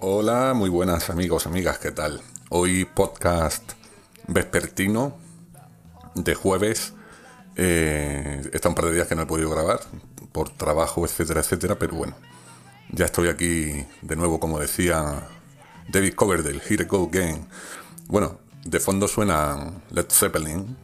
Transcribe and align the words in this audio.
Hola, 0.00 0.52
muy 0.54 0.68
buenas 0.68 1.08
amigos, 1.08 1.46
amigas, 1.46 1.78
¿qué 1.78 1.92
tal? 1.92 2.20
Hoy 2.50 2.84
podcast 2.84 3.72
vespertino 4.26 5.16
de 6.14 6.34
jueves. 6.34 6.92
Eh, 7.56 8.42
está 8.52 8.68
un 8.68 8.74
par 8.74 8.84
de 8.84 8.92
días 8.92 9.06
que 9.06 9.14
no 9.14 9.22
he 9.22 9.26
podido 9.26 9.48
grabar 9.48 9.80
por 10.30 10.50
trabajo, 10.50 11.06
etcétera, 11.06 11.40
etcétera, 11.40 11.78
pero 11.78 11.96
bueno, 11.96 12.16
ya 12.90 13.06
estoy 13.06 13.28
aquí 13.28 13.86
de 14.02 14.16
nuevo, 14.16 14.38
como 14.38 14.58
decía 14.58 15.26
David 15.88 16.12
Coverdale, 16.14 16.60
Here 16.68 16.84
I 16.84 16.86
Go 16.86 17.08
Again. 17.08 17.48
Bueno, 18.08 18.40
de 18.62 18.78
fondo 18.78 19.08
suena 19.08 19.72
Led 19.90 20.06
Zeppelin, 20.10 20.76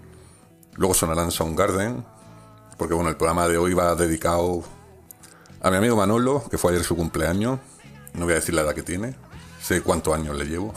luego 0.77 0.95
sonarán 0.95 1.31
Soundgarden, 1.31 2.05
porque 2.83 2.95
bueno, 2.95 3.11
el 3.11 3.17
programa 3.17 3.47
de 3.47 3.59
hoy 3.59 3.75
va 3.75 3.95
dedicado 3.95 4.65
a 5.61 5.71
mi 5.71 5.77
amigo 5.77 5.95
Manolo, 5.95 6.43
que 6.51 6.59
fue 6.59 6.73
ayer 6.73 6.83
su 6.83 6.97
cumpleaños. 6.97 7.61
No 8.13 8.25
voy 8.25 8.33
a 8.33 8.35
decir 8.35 8.57
la 8.57 8.63
edad 8.63 8.75
que 8.75 8.83
tiene, 8.83 9.15
sé 9.63 9.83
cuántos 9.83 10.13
años 10.17 10.37
le 10.37 10.47
llevo. 10.47 10.75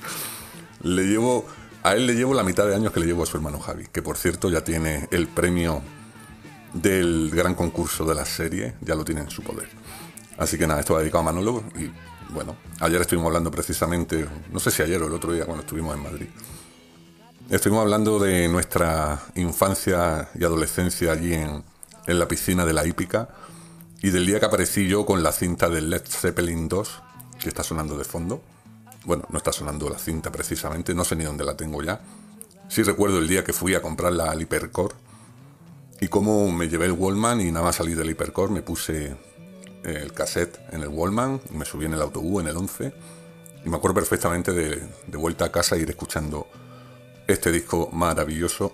le 0.82 1.04
llevo, 1.04 1.46
a 1.82 1.94
él 1.94 2.06
le 2.06 2.12
llevo 2.12 2.34
la 2.34 2.42
mitad 2.42 2.66
de 2.66 2.74
años 2.74 2.92
que 2.92 3.00
le 3.00 3.06
llevo 3.06 3.22
a 3.22 3.26
su 3.26 3.38
hermano 3.38 3.58
Javi, 3.58 3.86
que 3.90 4.02
por 4.02 4.18
cierto 4.18 4.50
ya 4.50 4.62
tiene 4.62 5.08
el 5.10 5.28
premio 5.28 5.80
del 6.74 7.30
gran 7.30 7.54
concurso 7.54 8.04
de 8.04 8.14
la 8.14 8.26
serie, 8.26 8.74
ya 8.82 8.94
lo 8.94 9.02
tiene 9.02 9.22
en 9.22 9.30
su 9.30 9.42
poder. 9.42 9.70
Así 10.36 10.58
que 10.58 10.66
nada, 10.66 10.80
esto 10.80 10.92
va 10.92 11.00
dedicado 11.00 11.20
a 11.20 11.32
Manolo 11.32 11.64
y 11.78 11.90
bueno, 12.34 12.54
ayer 12.80 13.00
estuvimos 13.00 13.28
hablando 13.28 13.50
precisamente, 13.50 14.28
no 14.52 14.60
sé 14.60 14.70
si 14.70 14.82
ayer 14.82 15.00
o 15.02 15.06
el 15.06 15.14
otro 15.14 15.32
día 15.32 15.46
cuando 15.46 15.62
estuvimos 15.62 15.96
en 15.96 16.02
Madrid. 16.02 16.28
Estuvimos 17.50 17.80
hablando 17.80 18.18
de 18.18 18.46
nuestra 18.46 19.22
infancia 19.34 20.28
y 20.34 20.44
adolescencia 20.44 21.12
allí 21.12 21.32
en, 21.32 21.64
en 22.06 22.18
la 22.18 22.28
piscina 22.28 22.66
de 22.66 22.74
la 22.74 22.86
hípica 22.86 23.30
y 24.02 24.10
del 24.10 24.26
día 24.26 24.38
que 24.38 24.44
aparecí 24.44 24.86
yo 24.86 25.06
con 25.06 25.22
la 25.22 25.32
cinta 25.32 25.70
del 25.70 25.88
Led 25.88 26.02
Zeppelin 26.06 26.68
2, 26.68 27.02
que 27.40 27.48
está 27.48 27.62
sonando 27.62 27.96
de 27.96 28.04
fondo. 28.04 28.42
Bueno, 29.06 29.24
no 29.30 29.38
está 29.38 29.50
sonando 29.50 29.88
la 29.88 29.98
cinta 29.98 30.30
precisamente, 30.30 30.94
no 30.94 31.04
sé 31.04 31.16
ni 31.16 31.24
dónde 31.24 31.42
la 31.42 31.56
tengo 31.56 31.82
ya. 31.82 32.02
Sí 32.68 32.82
recuerdo 32.82 33.18
el 33.18 33.26
día 33.26 33.44
que 33.44 33.54
fui 33.54 33.74
a 33.74 33.80
comprarla 33.80 34.30
al 34.30 34.42
Hipercore 34.42 34.94
y 36.02 36.08
cómo 36.08 36.52
me 36.52 36.68
llevé 36.68 36.84
el 36.84 36.92
Wallman 36.92 37.40
y 37.40 37.50
nada 37.50 37.64
más 37.64 37.76
salí 37.76 37.94
del 37.94 38.10
Hipercore 38.10 38.52
me 38.52 38.60
puse 38.60 39.16
el 39.84 40.12
cassette 40.12 40.60
en 40.70 40.82
el 40.82 40.88
Wallman 40.88 41.40
y 41.50 41.56
me 41.56 41.64
subí 41.64 41.86
en 41.86 41.94
el 41.94 42.02
autobús 42.02 42.42
en 42.42 42.48
el 42.48 42.58
11 42.58 42.92
y 43.64 43.68
me 43.70 43.78
acuerdo 43.78 43.94
perfectamente 43.94 44.52
de, 44.52 44.86
de 45.06 45.16
vuelta 45.16 45.46
a 45.46 45.50
casa 45.50 45.78
ir 45.78 45.88
escuchando 45.88 46.46
este 47.28 47.52
disco 47.52 47.90
maravilloso, 47.92 48.72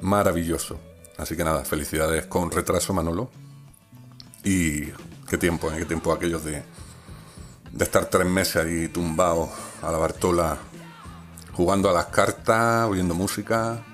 maravilloso. 0.00 0.80
Así 1.18 1.36
que 1.36 1.44
nada, 1.44 1.64
felicidades 1.64 2.26
con 2.26 2.50
retraso 2.50 2.94
Manolo. 2.94 3.30
Y 4.42 4.86
qué 5.28 5.38
tiempo, 5.38 5.70
¿eh? 5.70 5.76
qué 5.78 5.84
tiempo 5.84 6.12
aquellos 6.12 6.42
de, 6.44 6.62
de 7.70 7.84
estar 7.84 8.06
tres 8.06 8.26
meses 8.26 8.56
ahí 8.56 8.88
tumbado 8.88 9.50
a 9.82 9.92
la 9.92 9.98
Bartola, 9.98 10.56
jugando 11.52 11.90
a 11.90 11.92
las 11.92 12.06
cartas, 12.06 12.88
oyendo 12.88 13.14
música, 13.14 13.84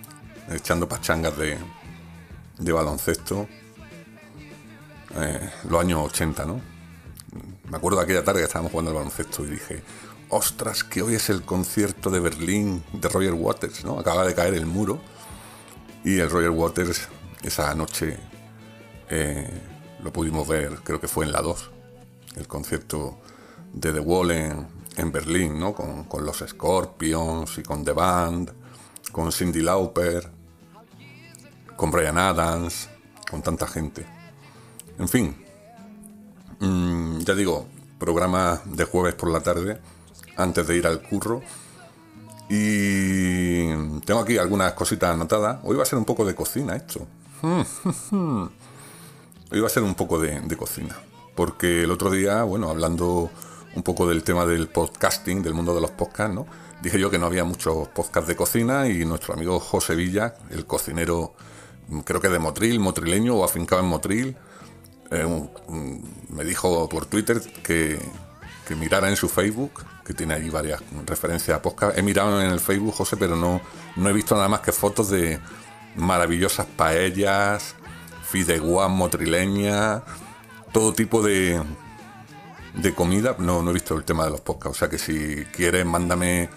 echando 0.50 0.88
pachangas 0.88 1.36
de, 1.36 1.58
de 2.58 2.72
baloncesto. 2.72 3.48
Eh, 5.16 5.50
los 5.68 5.80
años 5.80 6.06
80, 6.06 6.46
¿no? 6.46 6.60
Me 7.68 7.76
acuerdo 7.76 7.98
de 7.98 8.04
aquella 8.04 8.22
tarde 8.22 8.40
que 8.40 8.46
estábamos 8.46 8.70
jugando 8.70 8.92
al 8.92 8.98
baloncesto 8.98 9.44
y 9.44 9.48
dije, 9.48 9.82
ostras, 10.30 10.84
que 10.84 11.02
hoy 11.02 11.14
es 11.14 11.30
el 11.30 11.42
concierto 11.42 12.10
de 12.10 12.20
Berlín 12.20 12.82
de 12.92 13.08
Roger 13.08 13.34
Waters, 13.34 13.84
¿no? 13.84 13.98
Acaba 13.98 14.26
de 14.26 14.34
caer 14.34 14.54
el 14.54 14.66
muro 14.66 15.00
y 16.04 16.18
el 16.18 16.30
Roger 16.30 16.50
Waters 16.50 17.08
esa 17.42 17.74
noche 17.74 18.18
eh, 19.10 19.48
lo 20.02 20.12
pudimos 20.12 20.46
ver, 20.46 20.80
creo 20.84 21.00
que 21.00 21.08
fue 21.08 21.24
en 21.24 21.32
la 21.32 21.40
2, 21.40 21.70
el 22.36 22.46
concierto 22.46 23.18
de 23.72 23.92
The 23.92 24.00
Wall 24.00 24.30
en, 24.30 25.12
Berlín, 25.12 25.60
¿no? 25.60 25.74
Con, 25.74 26.24
los 26.24 26.38
Scorpions 26.38 27.58
y 27.58 27.62
con 27.62 27.84
The 27.84 27.92
Band, 27.92 28.52
con 29.12 29.30
Cindy 29.30 29.60
Lauper, 29.60 30.28
con 31.76 31.90
Brian 31.92 32.18
Adams, 32.18 32.88
con 33.30 33.40
tanta 33.40 33.68
gente. 33.68 34.04
En 34.98 35.08
fin, 35.08 35.36
mmm, 36.58 37.18
ya 37.20 37.34
digo, 37.34 37.68
programa 37.98 38.60
de 38.64 38.84
jueves 38.84 39.14
por 39.14 39.30
la 39.30 39.40
tarde, 39.40 39.80
antes 40.38 40.66
de 40.66 40.76
ir 40.76 40.86
al 40.86 41.02
curro. 41.02 41.42
Y 42.48 43.66
tengo 44.06 44.20
aquí 44.20 44.38
algunas 44.38 44.72
cositas 44.72 45.10
anotadas. 45.12 45.58
Hoy 45.64 45.76
va 45.76 45.82
a 45.82 45.86
ser 45.86 45.98
un 45.98 46.06
poco 46.06 46.24
de 46.24 46.34
cocina 46.34 46.74
esto. 46.74 47.06
Hoy 49.50 49.60
va 49.60 49.66
a 49.66 49.70
ser 49.70 49.82
un 49.82 49.94
poco 49.94 50.18
de, 50.18 50.56
cocina. 50.56 50.96
Porque 51.34 51.82
el 51.82 51.90
otro 51.90 52.10
día, 52.10 52.42
bueno, 52.44 52.70
hablando 52.70 53.30
un 53.74 53.82
poco 53.82 54.08
del 54.08 54.22
tema 54.24 54.46
del 54.46 54.68
podcasting, 54.68 55.42
del 55.42 55.52
mundo 55.52 55.74
de 55.74 55.82
los 55.82 55.90
podcasts, 55.90 56.34
¿no? 56.34 56.46
Dije 56.80 56.98
yo 56.98 57.10
que 57.10 57.18
no 57.18 57.26
había 57.26 57.44
muchos 57.44 57.88
podcasts 57.88 58.28
de 58.28 58.36
cocina 58.36 58.88
y 58.88 59.04
nuestro 59.04 59.34
amigo 59.34 59.60
José 59.60 59.94
Villa, 59.94 60.36
el 60.50 60.64
cocinero, 60.64 61.34
creo 62.04 62.20
que 62.20 62.28
de 62.28 62.38
Motril, 62.38 62.80
motrileño 62.80 63.34
o 63.34 63.44
afincado 63.44 63.82
en 63.82 63.88
Motril, 63.88 64.36
eh, 65.10 65.48
me 66.28 66.44
dijo 66.44 66.88
por 66.88 67.06
Twitter 67.06 67.40
que, 67.62 67.98
que, 68.68 68.74
mirara 68.74 69.08
en 69.08 69.16
su 69.16 69.28
Facebook, 69.28 69.84
que 70.04 70.14
tiene 70.14 70.34
allí 70.34 70.50
varias 70.50 70.82
referencias 71.06 71.56
a 71.56 71.62
podcast. 71.62 71.96
He 71.96 72.02
mirado 72.02 72.40
en 72.40 72.50
el 72.50 72.60
Facebook, 72.60 72.94
José, 72.94 73.16
pero 73.16 73.36
no, 73.36 73.60
no 73.96 74.08
he 74.08 74.12
visto 74.12 74.34
nada 74.34 74.48
más 74.48 74.60
que 74.60 74.72
fotos 74.72 75.10
de 75.10 75.40
maravillosas 75.96 76.66
paellas, 76.66 77.74
fideuá 78.30 78.88
motrileña, 78.88 80.02
todo 80.72 80.92
tipo 80.92 81.22
de, 81.22 81.62
de 82.74 82.94
comida. 82.94 83.36
No, 83.38 83.62
no 83.62 83.70
he 83.70 83.74
visto 83.74 83.96
el 83.96 84.04
tema 84.04 84.24
de 84.24 84.30
los 84.30 84.40
podcasts. 84.40 84.76
O 84.76 84.78
sea 84.78 84.88
que 84.88 84.98
si 84.98 85.44
quieres, 85.52 85.84
mándame 85.84 86.50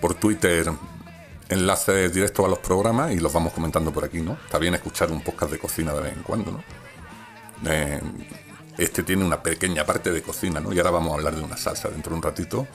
por 0.00 0.14
Twitter 0.14 0.70
enlaces 1.48 2.12
directos 2.12 2.46
a 2.46 2.48
los 2.48 2.60
programas 2.60 3.12
y 3.12 3.18
los 3.18 3.32
vamos 3.32 3.52
comentando 3.52 3.92
por 3.92 4.04
aquí, 4.04 4.20
¿no? 4.20 4.38
Está 4.44 4.58
bien 4.58 4.74
escuchar 4.74 5.10
un 5.10 5.20
podcast 5.20 5.52
de 5.52 5.58
cocina 5.58 5.92
de 5.92 6.00
vez 6.00 6.16
en 6.16 6.22
cuando, 6.22 6.52
¿no? 6.52 6.62
Eh, 7.70 8.00
este 8.84 9.02
tiene 9.02 9.24
una 9.24 9.42
pequeña 9.42 9.84
parte 9.84 10.10
de 10.10 10.22
cocina, 10.22 10.60
¿no? 10.60 10.72
Y 10.72 10.78
ahora 10.78 10.90
vamos 10.90 11.12
a 11.12 11.14
hablar 11.16 11.36
de 11.36 11.42
una 11.42 11.56
salsa 11.56 11.88
dentro 11.88 12.10
de 12.10 12.16
un 12.16 12.22
ratito. 12.22 12.66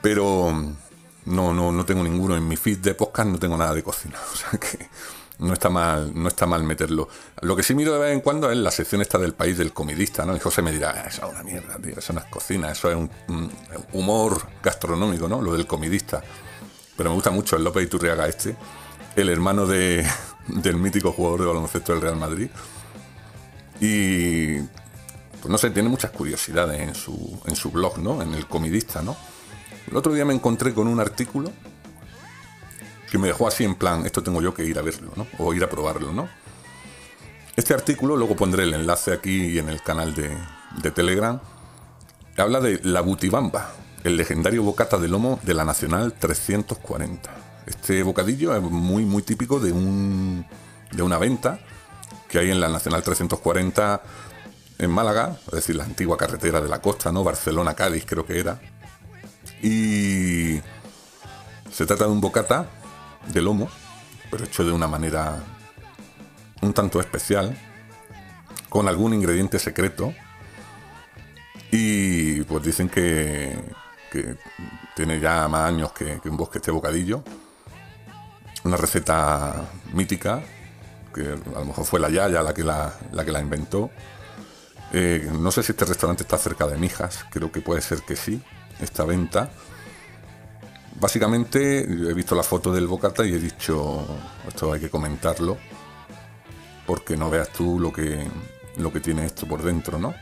Pero 0.00 0.52
no, 1.24 1.52
no, 1.52 1.72
no 1.72 1.84
tengo 1.84 2.02
ninguno 2.02 2.36
en 2.36 2.46
mi 2.46 2.56
feed 2.56 2.78
de 2.78 2.94
podcast, 2.94 3.28
no 3.28 3.38
tengo 3.38 3.56
nada 3.56 3.74
de 3.74 3.82
cocina. 3.82 4.18
O 4.32 4.36
sea 4.36 4.58
que 4.58 4.88
no 5.38 5.52
está 5.52 5.68
mal, 5.68 6.12
no 6.14 6.28
está 6.28 6.46
mal 6.46 6.62
meterlo. 6.64 7.08
Lo 7.42 7.54
que 7.56 7.62
sí 7.62 7.74
miro 7.74 7.92
de 7.92 7.98
vez 7.98 8.12
en 8.12 8.20
cuando 8.20 8.50
es 8.50 8.56
la 8.56 8.70
sección 8.70 9.00
esta 9.00 9.18
del 9.18 9.34
país 9.34 9.56
del 9.58 9.72
comidista, 9.72 10.24
¿no? 10.24 10.36
Y 10.36 10.40
José 10.40 10.62
me 10.62 10.72
dirá, 10.72 11.06
eso 11.06 11.26
es 11.26 11.32
una 11.32 11.42
mierda, 11.42 11.76
tío, 11.78 11.98
eso 11.98 12.12
no 12.12 12.20
es 12.20 12.26
cocina, 12.26 12.70
eso 12.72 12.90
es 12.90 12.96
un, 12.96 13.10
humor 13.92 14.48
gastronómico, 14.62 15.28
¿no? 15.28 15.40
Lo 15.40 15.52
del 15.52 15.66
comidista. 15.66 16.22
Pero 16.96 17.10
me 17.10 17.14
gusta 17.14 17.30
mucho 17.30 17.56
el 17.56 17.64
López 17.64 17.84
Iturriaga 17.84 18.26
este, 18.26 18.56
el 19.14 19.28
hermano 19.28 19.66
de, 19.66 20.04
del 20.48 20.76
mítico 20.76 21.12
jugador 21.12 21.40
de 21.40 21.46
baloncesto 21.46 21.92
del 21.92 22.02
Real 22.02 22.16
Madrid. 22.16 22.48
Y 23.80 24.58
pues 25.40 25.46
no 25.48 25.58
sé, 25.58 25.70
tiene 25.70 25.88
muchas 25.88 26.10
curiosidades 26.10 26.80
en 26.80 26.94
su, 26.94 27.40
en 27.46 27.56
su 27.56 27.70
blog, 27.70 27.98
¿no? 27.98 28.22
En 28.22 28.34
el 28.34 28.46
comidista, 28.46 29.02
¿no? 29.02 29.16
El 29.90 29.96
otro 29.96 30.12
día 30.12 30.24
me 30.24 30.34
encontré 30.34 30.74
con 30.74 30.88
un 30.88 31.00
artículo 31.00 31.52
que 33.10 33.18
me 33.18 33.28
dejó 33.28 33.48
así 33.48 33.64
en 33.64 33.74
plan, 33.74 34.04
esto 34.04 34.22
tengo 34.22 34.42
yo 34.42 34.52
que 34.52 34.64
ir 34.64 34.78
a 34.78 34.82
verlo, 34.82 35.12
¿no? 35.16 35.26
O 35.38 35.54
ir 35.54 35.64
a 35.64 35.70
probarlo, 35.70 36.12
¿no? 36.12 36.28
Este 37.56 37.72
artículo, 37.72 38.16
luego 38.16 38.36
pondré 38.36 38.64
el 38.64 38.74
enlace 38.74 39.12
aquí 39.12 39.58
en 39.58 39.68
el 39.68 39.82
canal 39.82 40.14
de, 40.14 40.36
de 40.82 40.90
Telegram, 40.90 41.40
habla 42.36 42.60
de 42.60 42.80
la 42.84 43.00
butibamba, 43.00 43.72
el 44.04 44.16
legendario 44.16 44.62
bocata 44.62 44.98
de 44.98 45.08
lomo 45.08 45.40
de 45.42 45.54
la 45.54 45.64
Nacional 45.64 46.12
340. 46.12 47.30
Este 47.66 48.02
bocadillo 48.02 48.54
es 48.54 48.62
muy, 48.62 49.04
muy 49.04 49.22
típico 49.22 49.58
de, 49.58 49.72
un, 49.72 50.46
de 50.92 51.02
una 51.02 51.18
venta 51.18 51.60
que 52.28 52.38
hay 52.38 52.50
en 52.50 52.60
la 52.60 52.68
Nacional 52.68 53.02
340 53.02 54.02
en 54.78 54.90
Málaga, 54.90 55.36
es 55.46 55.52
decir, 55.52 55.76
la 55.76 55.84
antigua 55.84 56.16
carretera 56.16 56.60
de 56.60 56.68
la 56.68 56.80
costa, 56.80 57.10
¿no? 57.10 57.24
Barcelona-Cádiz 57.24 58.04
creo 58.06 58.24
que 58.24 58.38
era. 58.38 58.60
Y 59.60 60.60
se 61.72 61.86
trata 61.86 62.04
de 62.04 62.10
un 62.10 62.20
bocata 62.20 62.66
de 63.26 63.42
lomo, 63.42 63.68
pero 64.30 64.44
hecho 64.44 64.64
de 64.64 64.72
una 64.72 64.86
manera 64.86 65.42
un 66.60 66.72
tanto 66.72 67.00
especial, 67.00 67.56
con 68.68 68.86
algún 68.88 69.14
ingrediente 69.14 69.58
secreto. 69.58 70.14
Y 71.70 72.42
pues 72.42 72.62
dicen 72.62 72.88
que, 72.88 73.58
que 74.12 74.36
tiene 74.94 75.18
ya 75.18 75.48
más 75.48 75.68
años 75.68 75.92
que, 75.92 76.20
que 76.20 76.28
un 76.28 76.36
bosque 76.36 76.58
este 76.58 76.70
bocadillo. 76.70 77.24
Una 78.64 78.76
receta 78.76 79.68
mítica, 79.92 80.42
que 81.12 81.22
a 81.22 81.58
lo 81.58 81.64
mejor 81.64 81.84
fue 81.84 82.00
la 82.00 82.08
Yaya 82.08 82.42
la 82.42 82.54
que 82.54 82.64
la, 82.64 82.92
la, 83.12 83.24
que 83.24 83.32
la 83.32 83.40
inventó. 83.40 83.90
Eh, 84.92 85.28
no 85.32 85.50
sé 85.50 85.62
si 85.62 85.72
este 85.72 85.84
restaurante 85.84 86.22
está 86.22 86.38
cerca 86.38 86.66
de 86.66 86.76
Mijas, 86.76 87.24
creo 87.30 87.52
que 87.52 87.60
puede 87.60 87.80
ser 87.80 88.02
que 88.02 88.16
sí, 88.16 88.42
esta 88.80 89.04
venta. 89.04 89.50
Básicamente 91.00 91.82
he 91.82 92.14
visto 92.14 92.34
la 92.34 92.42
foto 92.42 92.72
del 92.72 92.86
bocata 92.86 93.24
y 93.24 93.34
he 93.34 93.38
dicho, 93.38 94.06
esto 94.46 94.72
hay 94.72 94.80
que 94.80 94.90
comentarlo, 94.90 95.58
porque 96.86 97.16
no 97.16 97.30
veas 97.30 97.50
tú 97.50 97.78
lo 97.78 97.92
que, 97.92 98.26
lo 98.76 98.92
que 98.92 99.00
tiene 99.00 99.26
esto 99.26 99.46
por 99.46 99.62
dentro, 99.62 99.98
¿no? 99.98 100.14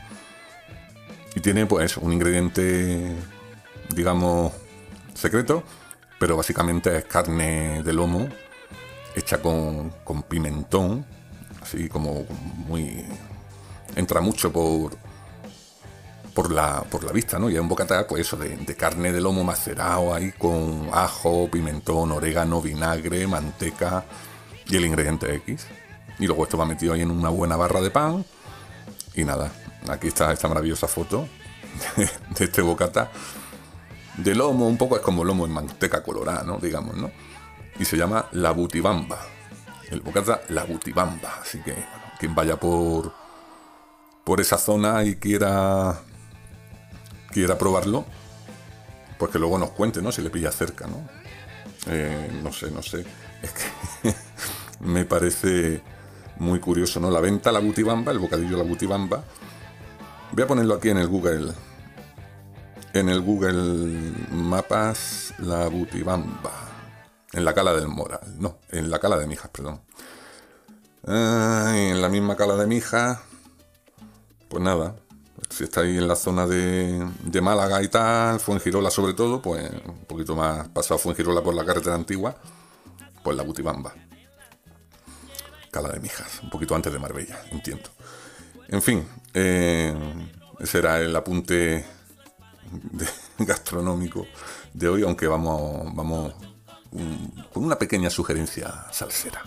Y 1.33 1.39
tiene 1.39 1.65
pues 1.65 1.97
un 1.97 2.13
ingrediente, 2.13 3.15
digamos, 3.95 4.53
secreto, 5.13 5.63
pero 6.19 6.37
básicamente 6.37 6.95
es 6.97 7.05
carne 7.05 7.81
de 7.83 7.93
lomo 7.93 8.27
hecha 9.17 9.41
con, 9.41 9.89
con 10.03 10.23
pimentón, 10.23 11.05
así 11.61 11.89
como 11.89 12.25
muy... 12.67 13.03
entra 13.95 14.21
mucho 14.21 14.51
por, 14.51 14.97
por 16.33 16.51
la, 16.51 16.83
por 16.83 17.03
la 17.03 17.11
vista, 17.11 17.39
¿no? 17.39 17.49
Y 17.49 17.55
es 17.55 17.59
un 17.59 17.67
bocata, 17.67 18.05
pues 18.05 18.21
eso, 18.21 18.37
de, 18.37 18.75
carne 18.75 19.11
de 19.11 19.19
lomo 19.19 19.43
macerado 19.43 20.13
ahí 20.13 20.31
con 20.33 20.87
ajo, 20.93 21.49
pimentón, 21.49 22.11
orégano, 22.11 22.61
vinagre, 22.61 23.25
manteca 23.25 24.05
y 24.67 24.75
el 24.75 24.85
ingrediente 24.85 25.33
X. 25.35 25.65
Y 26.19 26.27
luego 26.27 26.43
esto 26.43 26.57
va 26.57 26.65
metido 26.65 26.93
ahí 26.93 27.01
en 27.01 27.09
una 27.09 27.29
buena 27.29 27.55
barra 27.55 27.81
de 27.81 27.89
pan. 27.89 28.23
Y 29.15 29.23
nada, 29.23 29.51
aquí 29.89 30.09
está 30.09 30.31
esta 30.31 30.47
maravillosa 30.47 30.87
foto 30.87 31.27
de, 31.95 32.45
este 32.45 32.61
bocata. 32.61 33.09
De 34.15 34.35
lomo, 34.35 34.67
un 34.67 34.77
poco 34.77 34.95
es 34.95 35.01
como 35.01 35.23
lomo 35.23 35.45
en 35.45 35.51
manteca 35.51 36.03
colorada, 36.03 36.43
¿no? 36.43 36.59
Digamos, 36.59 36.95
¿no? 36.97 37.11
Y 37.79 37.85
se 37.85 37.97
llama 37.97 38.27
la 38.31 38.51
butibamba. 38.51 39.19
El 39.89 40.01
bocata 40.01 40.41
la 40.49 40.63
butibamba. 40.63 41.39
Así 41.41 41.59
que, 41.59 41.75
quien 42.19 42.33
vaya 42.35 42.57
por, 42.57 43.13
por 44.23 44.41
esa 44.41 44.57
zona 44.57 45.03
y 45.03 45.15
quiera 45.15 46.01
quiera 47.31 47.57
probarlo, 47.57 48.05
pues 49.19 49.31
que 49.31 49.39
luego 49.39 49.57
nos 49.57 49.71
cuente, 49.71 50.01
¿no? 50.01 50.11
Si 50.11 50.21
le 50.21 50.29
pilla 50.29 50.51
cerca, 50.51 50.87
¿no? 50.87 51.07
Eh, 51.87 52.31
no 52.43 52.51
sé, 52.51 52.71
no 52.71 52.81
sé. 52.81 53.05
Es 53.41 53.51
que 53.51 54.15
me 54.79 55.05
parece 55.05 55.81
muy 56.39 56.59
curioso, 56.59 56.99
¿no? 56.99 57.11
La 57.11 57.19
venta 57.19 57.51
la 57.51 57.59
butibamba, 57.59 58.11
el 58.11 58.19
bocadillo 58.19 58.57
la 58.57 58.63
butibamba. 58.63 59.23
Voy 60.31 60.43
a 60.43 60.47
ponerlo 60.47 60.75
aquí 60.75 60.89
en 60.89 60.97
el 60.97 61.07
Google. 61.07 61.53
En 62.93 63.09
el 63.09 63.21
Google 63.21 64.15
Mapas, 64.31 65.33
la 65.39 65.67
butibamba. 65.67 66.66
En 67.33 67.45
la 67.45 67.53
cala 67.53 67.73
del 67.73 67.87
Moral. 67.87 68.35
No, 68.39 68.57
en 68.69 68.89
la 68.89 68.99
cala 68.99 69.17
de 69.17 69.27
Mijas, 69.27 69.49
perdón. 69.49 69.81
en 71.05 72.01
la 72.01 72.09
misma 72.09 72.35
cala 72.35 72.55
de 72.55 72.67
Mijas. 72.67 73.19
Pues 74.49 74.63
nada, 74.63 74.95
si 75.49 75.63
estáis 75.63 75.97
en 75.97 76.07
la 76.07 76.15
zona 76.15 76.47
de, 76.47 77.05
de, 77.23 77.41
Málaga 77.41 77.81
y 77.81 77.87
tal, 77.87 78.39
Fuengirola 78.39 78.89
sobre 78.89 79.13
todo, 79.13 79.41
pues 79.41 79.69
un 79.85 80.05
poquito 80.05 80.35
más 80.35 80.67
pasado 80.69 80.97
Fuengirola 80.97 81.41
por 81.41 81.53
la 81.53 81.65
carretera 81.65 81.95
antigua, 81.95 82.35
pues 83.23 83.35
la 83.35 83.43
Butibamba. 83.43 83.93
Cala 85.71 85.89
de 85.89 85.99
Mijas, 85.99 86.41
un 86.43 86.49
poquito 86.49 86.75
antes 86.75 86.91
de 86.91 86.99
Marbella, 86.99 87.39
entiendo. 87.51 87.89
En 88.69 88.81
fin, 88.81 89.07
eh, 89.33 89.93
ese 90.59 90.79
era 90.79 90.99
el 90.99 91.15
apunte 91.15 91.85
gastronómico 93.37 94.25
de 94.73 94.89
hoy, 94.89 95.03
aunque 95.03 95.27
vamos, 95.27 95.93
vamos 95.95 96.33
con 97.53 97.63
una 97.63 97.77
pequeña 97.77 98.09
sugerencia 98.09 98.85
salsera. 98.91 99.43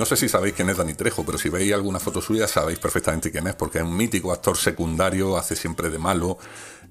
No 0.00 0.06
sé 0.06 0.16
si 0.16 0.30
sabéis 0.30 0.54
quién 0.54 0.70
es 0.70 0.78
Dani 0.78 0.94
Trejo, 0.94 1.26
pero 1.26 1.36
si 1.36 1.50
veis 1.50 1.74
alguna 1.74 2.00
foto 2.00 2.22
suya 2.22 2.48
sabéis 2.48 2.78
perfectamente 2.78 3.30
quién 3.30 3.46
es, 3.48 3.54
porque 3.54 3.80
es 3.80 3.84
un 3.84 3.94
mítico 3.94 4.32
actor 4.32 4.56
secundario, 4.56 5.36
hace 5.36 5.54
siempre 5.54 5.90
de 5.90 5.98
malo. 5.98 6.38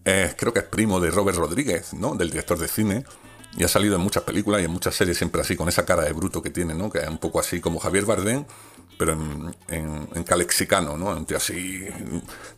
creo 0.03 0.53
que 0.53 0.59
es 0.59 0.65
primo 0.65 0.99
de 0.99 1.09
Robert 1.09 1.39
Rodríguez, 1.39 1.95
¿no? 1.95 2.13
Del 2.13 2.29
director 2.29 2.59
de 2.59 2.67
cine. 2.67 3.03
Y 3.57 3.63
ha 3.63 3.67
salido 3.67 3.95
en 3.95 4.01
muchas 4.01 4.21
películas 4.21 4.61
y 4.61 4.65
en 4.65 4.71
muchas 4.71 4.93
series 4.93 5.17
siempre 5.17 5.41
así, 5.41 5.55
con 5.55 5.67
esa 5.67 5.85
cara 5.85 6.03
de 6.03 6.13
bruto 6.13 6.39
que 6.43 6.51
tiene, 6.51 6.75
¿no? 6.75 6.91
Que 6.91 6.99
es 6.99 7.07
un 7.07 7.17
poco 7.17 7.39
así 7.39 7.59
como 7.59 7.79
Javier 7.79 8.05
Bardem, 8.05 8.45
pero 8.99 9.17
en, 9.69 10.23
calexicano, 10.23 10.95
¿no? 10.95 11.07
Un 11.07 11.25
así 11.35 11.87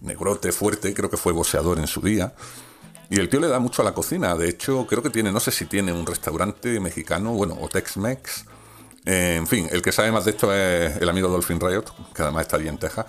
negrote, 0.01 0.51
fuerte, 0.51 0.94
creo 0.94 1.09
que 1.09 1.15
fue 1.15 1.31
boxeador 1.31 1.80
en 1.80 1.88
su 1.88 2.01
día. 2.01 2.33
Y 3.09 3.21
el 3.21 3.30
tío 3.30 3.39
le 3.39 3.48
da 3.48 3.59
mucho 3.59 3.83
a 3.83 3.86
la 3.86 3.94
cocina. 3.94 4.36
De 4.36 4.50
hecho, 4.50 4.86
creo 4.86 5.01
que 5.01 5.12
tiene, 5.12 5.31
no 5.31 5.39
sé 5.39 5.51
si 5.51 5.65
tiene 5.65 5.94
un 5.94 6.06
restaurante 6.06 6.77
mexicano, 6.81 7.31
bueno, 7.31 7.57
o 7.57 7.69
Tex-Mex, 7.69 8.48
eh, 9.06 9.36
en 9.38 9.48
fin, 9.48 9.68
el 9.71 9.81
que 9.81 9.92
sabe 9.92 10.12
más 10.12 10.25
de 10.25 10.31
esto 10.31 10.53
es 10.53 10.98
el 10.98 11.09
amigo 11.09 11.27
Dolphin 11.27 11.59
Riot, 11.59 11.86
que 12.13 12.21
además 12.21 12.44
está 12.44 12.57
allí 12.57 12.68
en 12.68 12.77
Texas. 12.77 13.06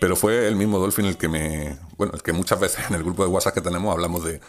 Pero 0.00 0.16
fue 0.16 0.48
el 0.48 0.56
mismo 0.56 0.78
Dolphin 0.78 1.04
el 1.04 1.18
que 1.18 1.28
me. 1.28 1.78
Bueno, 1.98 2.14
el 2.14 2.22
que 2.22 2.32
muchas 2.32 2.58
veces 2.58 2.88
en 2.88 2.94
el 2.94 3.04
grupo 3.04 3.22
de 3.22 3.28
WhatsApp 3.28 3.54
que 3.54 3.60
tenemos 3.60 3.92
hablamos 3.92 4.24
de, 4.24 4.40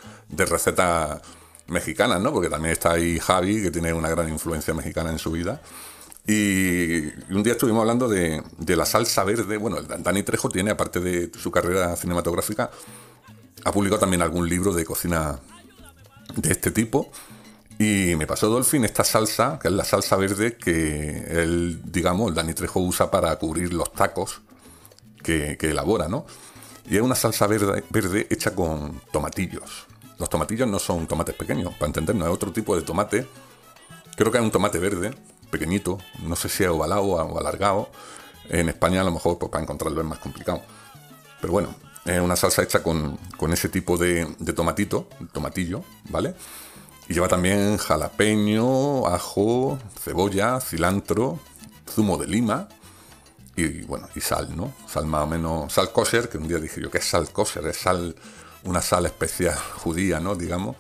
recetas 0.46 1.22
mexicanas, 1.68 2.22
¿no? 2.22 2.32
Porque 2.32 2.50
también 2.50 2.72
está 2.72 2.94
ahí 2.94 3.20
Javi, 3.20 3.62
que 3.62 3.72
tiene 3.72 3.94
una 3.94 4.10
gran 4.10 4.30
influencia 4.30 4.74
mexicana 4.74 5.12
en 5.12 5.20
su 5.20 5.32
vida. 5.32 5.62
Y 6.26 7.08
un 7.34 7.44
día 7.44 7.54
estuvimos 7.54 7.82
hablando 7.82 8.08
de, 8.08 8.42
de, 8.58 8.76
la 8.78 8.86
salsa 8.86 9.24
verde. 9.26 9.58
Bueno, 9.58 9.82
Dani 9.82 10.24
Trejo 10.24 10.50
tiene, 10.50 10.72
aparte 10.72 11.02
de 11.02 11.32
su 11.38 11.52
carrera 11.52 11.98
cinematográfica, 11.98 12.72
ha 13.66 13.72
publicado 13.74 14.00
también 14.00 14.22
algún 14.22 14.48
libro 14.48 14.72
de 14.74 14.86
cocina 14.86 15.38
de 16.36 16.52
este 16.52 16.72
tipo. 16.72 17.12
Y 17.82 18.16
me 18.16 18.28
pasó 18.28 18.48
Dolphin 18.48 18.86
esta 18.86 19.04
salsa, 19.04 19.58
que 19.60 19.68
es 19.68 19.74
la 19.74 19.84
salsa 19.84 20.16
verde 20.16 20.56
que 20.56 21.26
él, 21.28 21.82
digamos, 21.84 22.30
el 22.30 22.36
Dani 22.36 22.54
Trejo 22.54 22.80
usa 22.80 23.10
para 23.10 23.36
cubrir 23.38 23.74
los 23.74 23.92
tacos 23.92 24.42
que, 25.24 25.58
elabora, 25.60 26.08
¿no? 26.08 26.28
Y 26.88 26.98
es 26.98 27.02
una 27.02 27.16
salsa 27.16 27.48
verde, 27.48 27.84
verde 27.90 28.28
hecha 28.30 28.54
con 28.54 29.02
tomatillos. 29.12 29.88
Los 30.20 30.30
tomatillos 30.30 30.68
no 30.68 30.78
son 30.78 31.08
tomates 31.08 31.34
pequeños, 31.34 31.74
para 31.74 31.88
entendernos, 31.88 32.28
es 32.28 32.34
otro 32.36 32.52
tipo 32.52 32.76
de 32.76 32.84
tomate. 32.84 33.26
Creo 34.16 34.32
que 34.32 34.38
es 34.38 34.44
un 34.44 34.52
tomate 34.52 34.78
verde, 34.78 35.16
pequeñito, 35.50 35.98
no 36.22 36.36
sé 36.36 36.50
si 36.50 36.64
es 36.64 36.70
ovalado 36.70 37.02
o 37.02 37.40
alargado. 37.40 37.90
En 38.50 38.70
España 38.70 39.02
a 39.02 39.06
lo 39.06 39.12
mejor 39.12 39.40
pues, 39.40 39.50
para 39.50 39.64
encontrarlo 39.64 40.02
es 40.02 40.08
más 40.08 40.20
complicado. 40.20 40.62
Pero 41.40 41.52
bueno, 41.52 41.74
es 42.06 42.20
una 42.20 42.36
salsa 42.36 42.62
hecha 42.62 42.84
con, 42.84 43.18
ese 43.52 43.70
tipo 43.70 43.98
de, 43.98 44.36
de 44.38 44.54
tomatito, 44.54 45.08
tomatillo, 45.34 45.84
¿vale? 46.10 46.36
Y 47.12 47.14
lleva 47.14 47.28
también 47.28 47.76
jalapeño, 47.76 49.06
ajo, 49.06 49.78
cebolla, 50.02 50.62
cilantro, 50.62 51.40
zumo 51.86 52.16
de 52.16 52.26
lima 52.26 52.70
y 53.54 53.82
bueno, 53.82 54.08
y 54.16 54.22
sal, 54.22 54.56
¿no? 54.56 54.74
Sal 54.88 55.08
más 55.08 55.24
o 55.24 55.28
menos, 55.28 55.74
sal 55.74 55.92
kosher, 55.92 56.30
que 56.30 56.38
un 56.38 56.48
día 56.48 56.58
dije 56.58 56.80
yo, 56.80 56.90
¿qué 56.90 57.00
es 57.00 57.04
sal 57.04 57.30
kosher? 57.34 57.68
Es 57.68 57.76
sal, 57.76 58.16
una 58.64 58.82
sal 58.82 59.08
especial 59.08 59.58
judía, 59.84 60.22
¿no? 60.22 60.36
Digamos. 60.36 60.78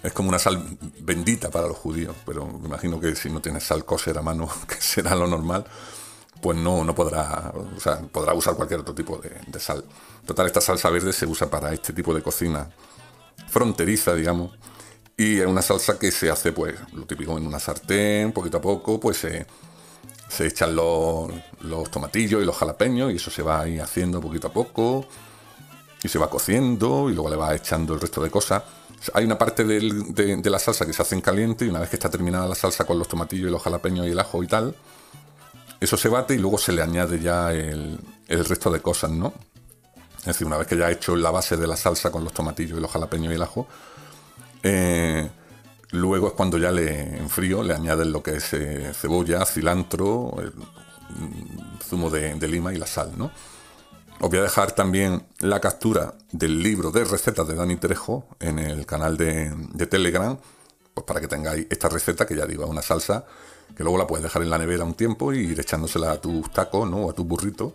Es 0.00 0.12
como 0.12 0.28
una 0.28 0.38
sal 0.38 0.64
bendita 1.00 1.50
para 1.50 1.66
los 1.66 1.76
judíos, 1.76 2.14
pero 2.24 2.46
me 2.46 2.68
imagino 2.68 3.00
que 3.00 3.16
si 3.16 3.28
no 3.28 3.40
tienes 3.40 3.64
sal 3.64 3.84
kosher 3.84 4.16
a 4.18 4.22
mano, 4.22 4.48
que 4.68 4.80
será 4.80 5.16
lo 5.16 5.26
normal, 5.26 5.64
pues 6.40 6.56
no, 6.56 6.84
no 6.84 6.94
podrá, 6.94 7.52
o 7.76 7.80
sea, 7.80 7.98
podrá 8.00 8.32
usar 8.32 8.54
cualquier 8.54 8.78
otro 8.78 8.94
tipo 8.94 9.18
de, 9.18 9.40
de 9.44 9.58
sal. 9.58 9.84
Total, 10.24 10.46
esta 10.46 10.60
salsa 10.60 10.88
verde 10.88 11.12
se 11.12 11.26
usa 11.26 11.50
para 11.50 11.72
este 11.72 11.92
tipo 11.92 12.14
de 12.14 12.22
cocina 12.22 12.70
fronteriza, 13.48 14.14
digamos 14.14 14.52
y 15.16 15.40
es 15.40 15.46
una 15.46 15.62
salsa 15.62 15.98
que 15.98 16.10
se 16.10 16.30
hace, 16.30 16.52
pues, 16.52 16.74
lo 16.92 17.06
típico 17.06 17.36
en 17.38 17.46
una 17.46 17.58
sartén, 17.58 18.32
poquito 18.32 18.58
a 18.58 18.60
poco, 18.60 19.00
pues 19.00 19.16
se, 19.16 19.46
echan 20.44 20.76
los, 20.76 21.32
tomatillos 21.90 22.42
y 22.42 22.44
los 22.44 22.56
jalapeños 22.56 23.12
y 23.12 23.16
eso 23.16 23.30
se 23.30 23.42
va 23.42 23.60
ahí 23.60 23.78
haciendo 23.78 24.20
poquito 24.20 24.48
a 24.48 24.52
poco 24.52 25.06
y 26.02 26.08
se 26.08 26.18
va 26.18 26.28
cociendo 26.28 27.08
y 27.08 27.14
luego 27.14 27.30
le 27.30 27.36
va 27.36 27.54
echando 27.54 27.94
el 27.94 28.00
resto 28.00 28.22
de 28.22 28.30
cosas. 28.30 28.62
Hay 29.14 29.24
una 29.24 29.38
parte 29.38 29.64
de, 29.64 30.50
la 30.50 30.58
salsa 30.58 30.84
que 30.84 30.92
se 30.92 31.00
hace 31.00 31.14
en 31.14 31.22
caliente 31.22 31.64
y 31.64 31.68
una 31.68 31.80
vez 31.80 31.88
que 31.88 31.96
está 31.96 32.10
terminada 32.10 32.46
la 32.46 32.54
salsa 32.54 32.84
con 32.84 32.98
los 32.98 33.08
tomatillos 33.08 33.48
y 33.48 33.52
los 33.52 33.62
jalapeños 33.62 34.06
y 34.06 34.10
el 34.10 34.18
ajo 34.18 34.42
y 34.42 34.46
tal, 34.46 34.74
eso 35.80 35.96
se 35.96 36.10
bate 36.10 36.34
y 36.34 36.38
luego 36.38 36.58
se 36.58 36.72
le 36.72 36.82
añade 36.82 37.20
ya 37.20 37.52
el, 37.52 37.98
el 38.28 38.44
resto 38.44 38.70
de 38.70 38.82
cosas, 38.82 39.10
¿no? 39.10 39.32
Es 40.18 40.26
decir, 40.26 40.46
una 40.46 40.58
vez 40.58 40.66
que 40.66 40.76
ya 40.76 40.86
ha 40.86 40.90
hecho 40.90 41.16
la 41.16 41.30
base 41.30 41.56
de 41.56 41.66
la 41.66 41.76
salsa 41.76 42.10
con 42.10 42.24
los 42.24 42.34
tomatillos 42.34 42.78
y 42.78 42.80
los 42.82 42.90
jalapeños 42.90 43.32
y 43.32 43.36
el 43.36 43.42
ajo, 43.42 43.66
eh, 44.62 45.28
luego 45.90 46.28
es 46.28 46.32
cuando 46.34 46.58
ya 46.58 46.70
le 46.70 47.18
en 47.18 47.28
frío 47.28 47.62
le 47.62 47.74
añaden 47.74 48.12
lo 48.12 48.22
que 48.22 48.36
es 48.36 48.52
eh, 48.52 48.92
cebolla, 48.94 49.44
cilantro, 49.44 50.34
mm, 51.10 51.78
zumo 51.82 52.10
de, 52.10 52.36
lima 52.48 52.72
y 52.72 52.78
la 52.78 52.86
sal, 52.86 53.12
¿no? 53.16 53.30
Os 54.18 54.30
voy 54.30 54.38
a 54.38 54.42
dejar 54.42 54.72
también 54.72 55.26
la 55.40 55.60
captura 55.60 56.14
del 56.32 56.62
libro 56.62 56.90
de 56.90 57.04
recetas 57.04 57.46
de 57.46 57.54
Dani 57.54 57.76
Trejo 57.76 58.26
en 58.40 58.58
el 58.58 58.86
canal 58.86 59.16
de, 59.18 59.86
Telegram, 59.90 60.38
pues 60.94 61.04
para 61.04 61.20
que 61.20 61.28
tengáis 61.28 61.66
esta 61.68 61.90
receta, 61.90 62.26
que 62.26 62.34
ya 62.34 62.46
digo, 62.46 62.64
es 62.64 62.70
una 62.70 62.80
salsa 62.80 63.26
que 63.76 63.82
luego 63.82 63.98
la 63.98 64.06
puedes 64.06 64.22
dejar 64.22 64.42
en 64.42 64.48
la 64.48 64.58
nevera 64.58 64.84
un 64.84 64.94
tiempo 64.94 65.34
y 65.34 65.40
ir 65.40 65.60
echándosela 65.60 66.12
a 66.12 66.20
tus 66.20 66.50
tacos, 66.50 66.88
¿no? 66.88 66.98
O 66.98 67.10
a 67.10 67.12
tus 67.12 67.26
burritos. 67.26 67.74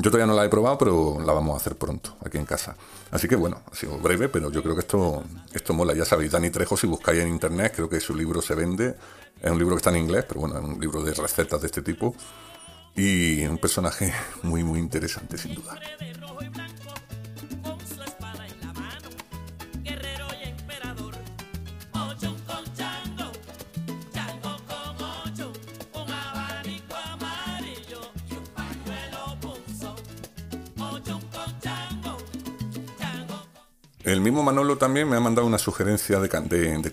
Yo 0.00 0.12
todavía 0.12 0.26
no 0.26 0.34
la 0.34 0.44
he 0.44 0.48
probado, 0.48 0.78
pero 0.78 1.18
la 1.26 1.32
vamos 1.32 1.54
a 1.54 1.56
hacer 1.56 1.74
pronto, 1.74 2.16
aquí 2.24 2.38
en 2.38 2.44
casa. 2.44 2.76
Así 3.10 3.26
que 3.26 3.34
bueno, 3.34 3.62
ha 3.68 3.74
sido 3.74 3.98
breve, 3.98 4.28
pero 4.28 4.48
yo 4.48 4.62
creo 4.62 4.76
que 4.76 4.82
esto, 4.82 5.24
esto 5.52 5.74
mola. 5.74 5.92
Ya 5.92 6.04
sabéis, 6.04 6.30
Dani 6.30 6.50
Trejo, 6.50 6.76
si 6.76 6.86
buscáis 6.86 7.20
en 7.20 7.28
internet, 7.28 7.72
creo 7.74 7.88
que 7.88 7.98
su 7.98 8.14
libro 8.14 8.40
se 8.40 8.54
vende. 8.54 8.94
Es 9.42 9.50
un 9.50 9.58
libro 9.58 9.74
que 9.74 9.78
está 9.78 9.90
en 9.90 9.96
inglés, 9.96 10.24
pero 10.28 10.42
bueno, 10.42 10.56
es 10.56 10.64
un 10.64 10.80
libro 10.80 11.02
de 11.02 11.14
recetas 11.14 11.60
de 11.60 11.66
este 11.66 11.82
tipo. 11.82 12.14
Y 12.94 13.44
un 13.46 13.58
personaje 13.58 14.14
muy, 14.44 14.62
muy 14.62 14.78
interesante, 14.78 15.36
sin 15.36 15.56
duda. 15.56 15.76
El 34.08 34.22
mismo 34.22 34.42
Manolo 34.42 34.78
también 34.78 35.06
me 35.06 35.16
ha 35.16 35.20
mandado 35.20 35.46
una 35.46 35.58
sugerencia 35.58 36.18
de, 36.18 36.30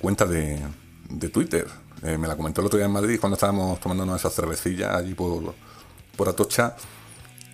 cuenta 0.02 0.26
de, 0.26 0.60
Twitter. 1.32 1.66
Eh, 2.04 2.18
me 2.18 2.28
la 2.28 2.36
comentó 2.36 2.60
el 2.60 2.68
otro 2.68 2.76
día 2.76 2.88
en 2.88 2.92
Madrid 2.92 3.18
cuando 3.22 3.36
estábamos 3.36 3.80
tomándonos 3.80 4.20
esas 4.20 4.36
cervecillas 4.36 4.94
allí 4.94 5.14
por, 5.14 5.56
por 6.18 6.28
Atocha. 6.28 6.76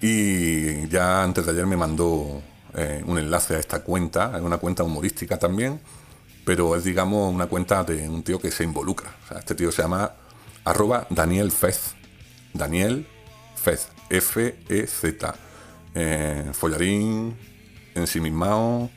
Y 0.01 0.87
ya 0.87 1.21
antes 1.21 1.45
de 1.45 1.51
ayer 1.51 1.67
me 1.67 1.77
mandó 1.77 2.41
eh, 2.73 3.03
un 3.05 3.19
enlace 3.19 3.55
a 3.55 3.59
esta 3.59 3.83
cuenta. 3.83 4.35
Es 4.35 4.41
una 4.41 4.57
cuenta 4.57 4.81
humorística 4.81 5.37
también, 5.37 5.79
pero 6.43 6.75
es, 6.75 6.83
digamos, 6.83 7.31
una 7.31 7.45
cuenta 7.45 7.83
de 7.83 8.09
un 8.09 8.23
tío 8.23 8.39
que 8.39 8.49
se 8.49 8.63
involucra. 8.63 9.11
este 9.37 9.53
tío 9.53 9.71
se 9.71 9.83
llama 9.83 10.11
arroba 10.65 11.05
Daniel 11.11 11.51
Fez. 11.51 11.93
Daniel 12.51 13.07
Fez. 13.55 13.89
F-E-Z. 14.09 15.35
Eh, 15.93 16.49
follarín, 16.51 17.37
ensimismado 17.93 18.89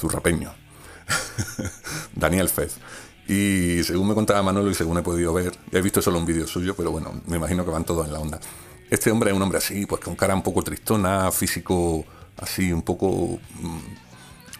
zurrapeño. 0.00 0.52
Daniel 2.14 2.48
Fez. 2.48 2.76
Y 3.28 3.84
según 3.84 4.08
me 4.08 4.14
contaba 4.14 4.42
Manolo 4.42 4.70
y 4.70 4.74
según 4.74 4.98
he 4.98 5.02
podido 5.02 5.32
ver, 5.32 5.52
he 5.70 5.80
visto 5.80 6.02
solo 6.02 6.18
un 6.18 6.26
vídeo 6.26 6.46
suyo, 6.48 6.74
pero 6.74 6.90
bueno, 6.90 7.20
me 7.26 7.36
imagino 7.36 7.64
que 7.64 7.70
van 7.70 7.84
todos 7.84 8.06
en 8.06 8.12
la 8.12 8.18
onda. 8.18 8.40
Este 8.90 9.10
hombre 9.12 9.30
es 9.30 9.36
un 9.36 9.42
hombre 9.42 9.58
así, 9.58 9.86
pues 9.86 10.00
con 10.02 10.16
cara 10.16 10.34
un 10.34 10.42
poco 10.42 10.62
tristona, 10.62 11.30
físico 11.30 12.04
así, 12.38 12.72
un 12.72 12.82
poco, 12.82 13.38
mm, 13.60 13.78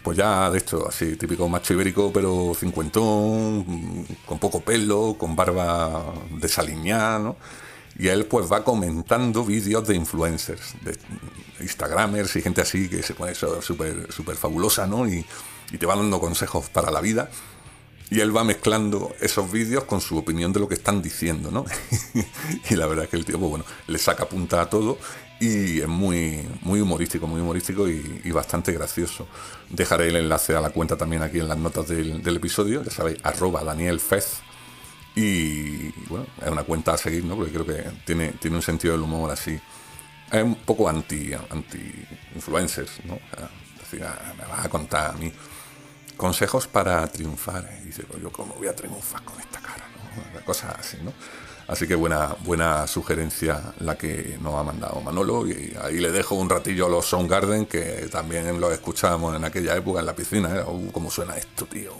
pues 0.03 0.17
ya 0.17 0.49
de 0.49 0.59
esto, 0.59 0.87
así, 0.87 1.17
típico 1.17 1.49
macho 1.49 1.73
ibérico, 1.73 2.11
pero 2.13 2.53
cincuentón, 2.57 3.65
mm, 3.67 4.05
con 4.25 4.39
poco 4.39 4.61
pelo, 4.61 5.15
con 5.17 5.35
barba 5.35 6.13
desaliñada, 6.39 7.19
¿no? 7.19 7.35
Y 7.97 8.07
él 8.07 8.25
pues 8.25 8.51
va 8.51 8.63
comentando 8.63 9.43
vídeos 9.43 9.87
de 9.87 9.95
influencers, 9.95 10.75
de 10.81 10.97
Instagramers 11.59 12.35
y 12.35 12.41
gente 12.41 12.61
así 12.61 12.89
que 12.89 13.03
se 13.03 13.13
pone 13.13 13.35
súper 13.35 14.11
super 14.11 14.35
fabulosa, 14.35 14.87
¿no? 14.87 15.07
Y, 15.07 15.25
te 15.77 15.85
va 15.85 15.95
dando 15.95 16.19
consejos 16.19 16.69
para 16.69 16.91
la 16.91 16.99
vida. 16.99 17.29
Y 18.09 18.19
él 18.19 18.35
va 18.35 18.43
mezclando 18.43 19.15
esos 19.21 19.49
vídeos 19.49 19.85
con 19.85 20.01
su 20.01 20.17
opinión 20.17 20.51
de 20.51 20.59
lo 20.59 20.67
que 20.67 20.73
están 20.73 21.01
diciendo, 21.01 21.49
¿no? 21.49 21.63
y 22.69 22.75
la 22.75 22.85
verdad 22.87 23.05
es 23.05 23.09
que 23.09 23.15
el 23.15 23.23
tío, 23.23 23.39
pues 23.39 23.49
bueno, 23.49 23.65
le 23.87 23.97
saca 23.97 24.27
punta 24.27 24.59
a 24.59 24.69
todo 24.69 24.97
y 25.41 25.81
es 25.81 25.87
muy, 25.87 26.47
muy 26.61 26.81
humorístico, 26.81 27.25
muy 27.25 27.41
humorístico 27.41 27.89
y, 27.89 28.31
bastante 28.31 28.71
gracioso. 28.71 29.27
Dejaré 29.69 30.09
el 30.09 30.15
enlace 30.17 30.55
a 30.55 30.61
la 30.61 30.69
cuenta 30.69 30.95
también 30.95 31.23
aquí 31.23 31.39
en 31.39 31.47
las 31.47 31.57
notas 31.57 31.87
del, 31.87 32.35
episodio, 32.35 32.83
ya 32.83 32.91
sabéis, 32.91 33.17
arroba 33.23 33.63
Daniel 33.63 33.99
Fez. 33.99 34.41
Y 35.15 35.89
bueno, 36.07 36.25
es 36.41 36.49
una 36.49 36.63
cuenta 36.63 36.93
a 36.93 36.97
seguir, 36.97 37.25
¿no? 37.25 37.35
Porque 37.35 37.51
creo 37.51 37.65
que 37.65 37.83
tiene, 38.05 38.29
tiene 38.33 38.55
un 38.55 38.61
sentido 38.61 38.93
del 38.93 39.03
humor 39.03 39.31
así 39.31 39.59
es 40.31 40.43
un 40.43 40.55
poco 40.55 40.87
anti, 40.87 41.33
anti 41.33 42.07
¿no? 43.03 43.19
decir, 43.79 44.03
ah, 44.05 44.33
me 44.37 44.45
vas 44.45 44.65
a 44.65 44.69
contar 44.69 45.11
a 45.11 45.13
mí 45.13 45.31
consejos 46.15 46.67
para 46.67 47.05
triunfar. 47.07 47.69
Y 47.81 47.87
dice, 47.87 48.03
pues 48.03 48.21
yo 48.21 48.31
cómo 48.31 48.55
voy 48.55 48.67
a 48.67 48.75
triunfar 48.75 49.23
con 49.23 49.39
esta 49.39 49.59
cara, 49.59 49.85
¿no? 49.95 50.45
Cosas 50.45 50.75
así, 50.79 50.97
¿no? 51.03 51.13
Así 51.67 51.87
que 51.87 51.95
buena, 51.95 52.35
buena 52.43 52.87
sugerencia 52.87 53.73
la 53.79 53.97
que 53.97 54.37
nos 54.41 54.55
ha 54.55 54.63
mandado 54.63 55.01
Manolo. 55.01 55.47
Y 55.47 55.75
ahí 55.81 55.99
le 55.99 56.11
dejo 56.11 56.35
un 56.35 56.49
ratillo 56.49 56.85
a 56.85 56.89
los 56.89 57.05
Soundgarden, 57.05 57.65
que 57.65 58.07
también 58.11 58.59
lo 58.59 58.71
escuchábamos 58.71 59.35
en 59.35 59.43
aquella 59.43 59.75
época 59.75 59.99
en 59.99 60.05
la 60.05 60.15
piscina. 60.15 60.55
¿eh? 60.55 60.63
Uh, 60.65 60.91
¿Cómo 60.91 61.11
suena 61.11 61.35
esto, 61.37 61.65
tío? 61.65 61.93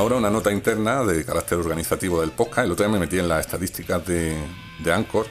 Ahora 0.00 0.16
una 0.16 0.30
nota 0.30 0.50
interna 0.50 1.04
de 1.04 1.26
carácter 1.26 1.58
organizativo 1.58 2.22
del 2.22 2.30
podcast. 2.30 2.64
El 2.64 2.72
otro 2.72 2.86
día 2.86 2.92
me 2.94 2.98
metí 2.98 3.18
en 3.18 3.28
las 3.28 3.40
estadísticas 3.40 4.06
de, 4.06 4.34
de 4.82 4.92
Anchor. 4.94 5.26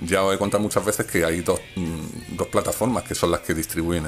Ya 0.00 0.24
os 0.24 0.34
he 0.34 0.38
contado 0.38 0.60
muchas 0.60 0.84
veces 0.84 1.06
que 1.06 1.24
hay 1.24 1.40
dos, 1.42 1.60
mm, 1.76 2.34
dos 2.36 2.48
plataformas 2.48 3.04
que 3.04 3.14
son 3.14 3.30
las 3.30 3.42
que 3.42 3.54
distribuyen 3.54 4.06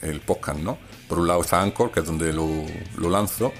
el, 0.00 0.20
podcast, 0.20 0.60
¿no? 0.60 0.78
Por 1.08 1.18
un 1.18 1.26
lado 1.26 1.40
está 1.40 1.60
Anchor, 1.60 1.90
que 1.90 1.98
es 1.98 2.06
donde 2.06 2.32
lo, 2.32 2.46
lo 2.96 3.10
lanzo, 3.10 3.52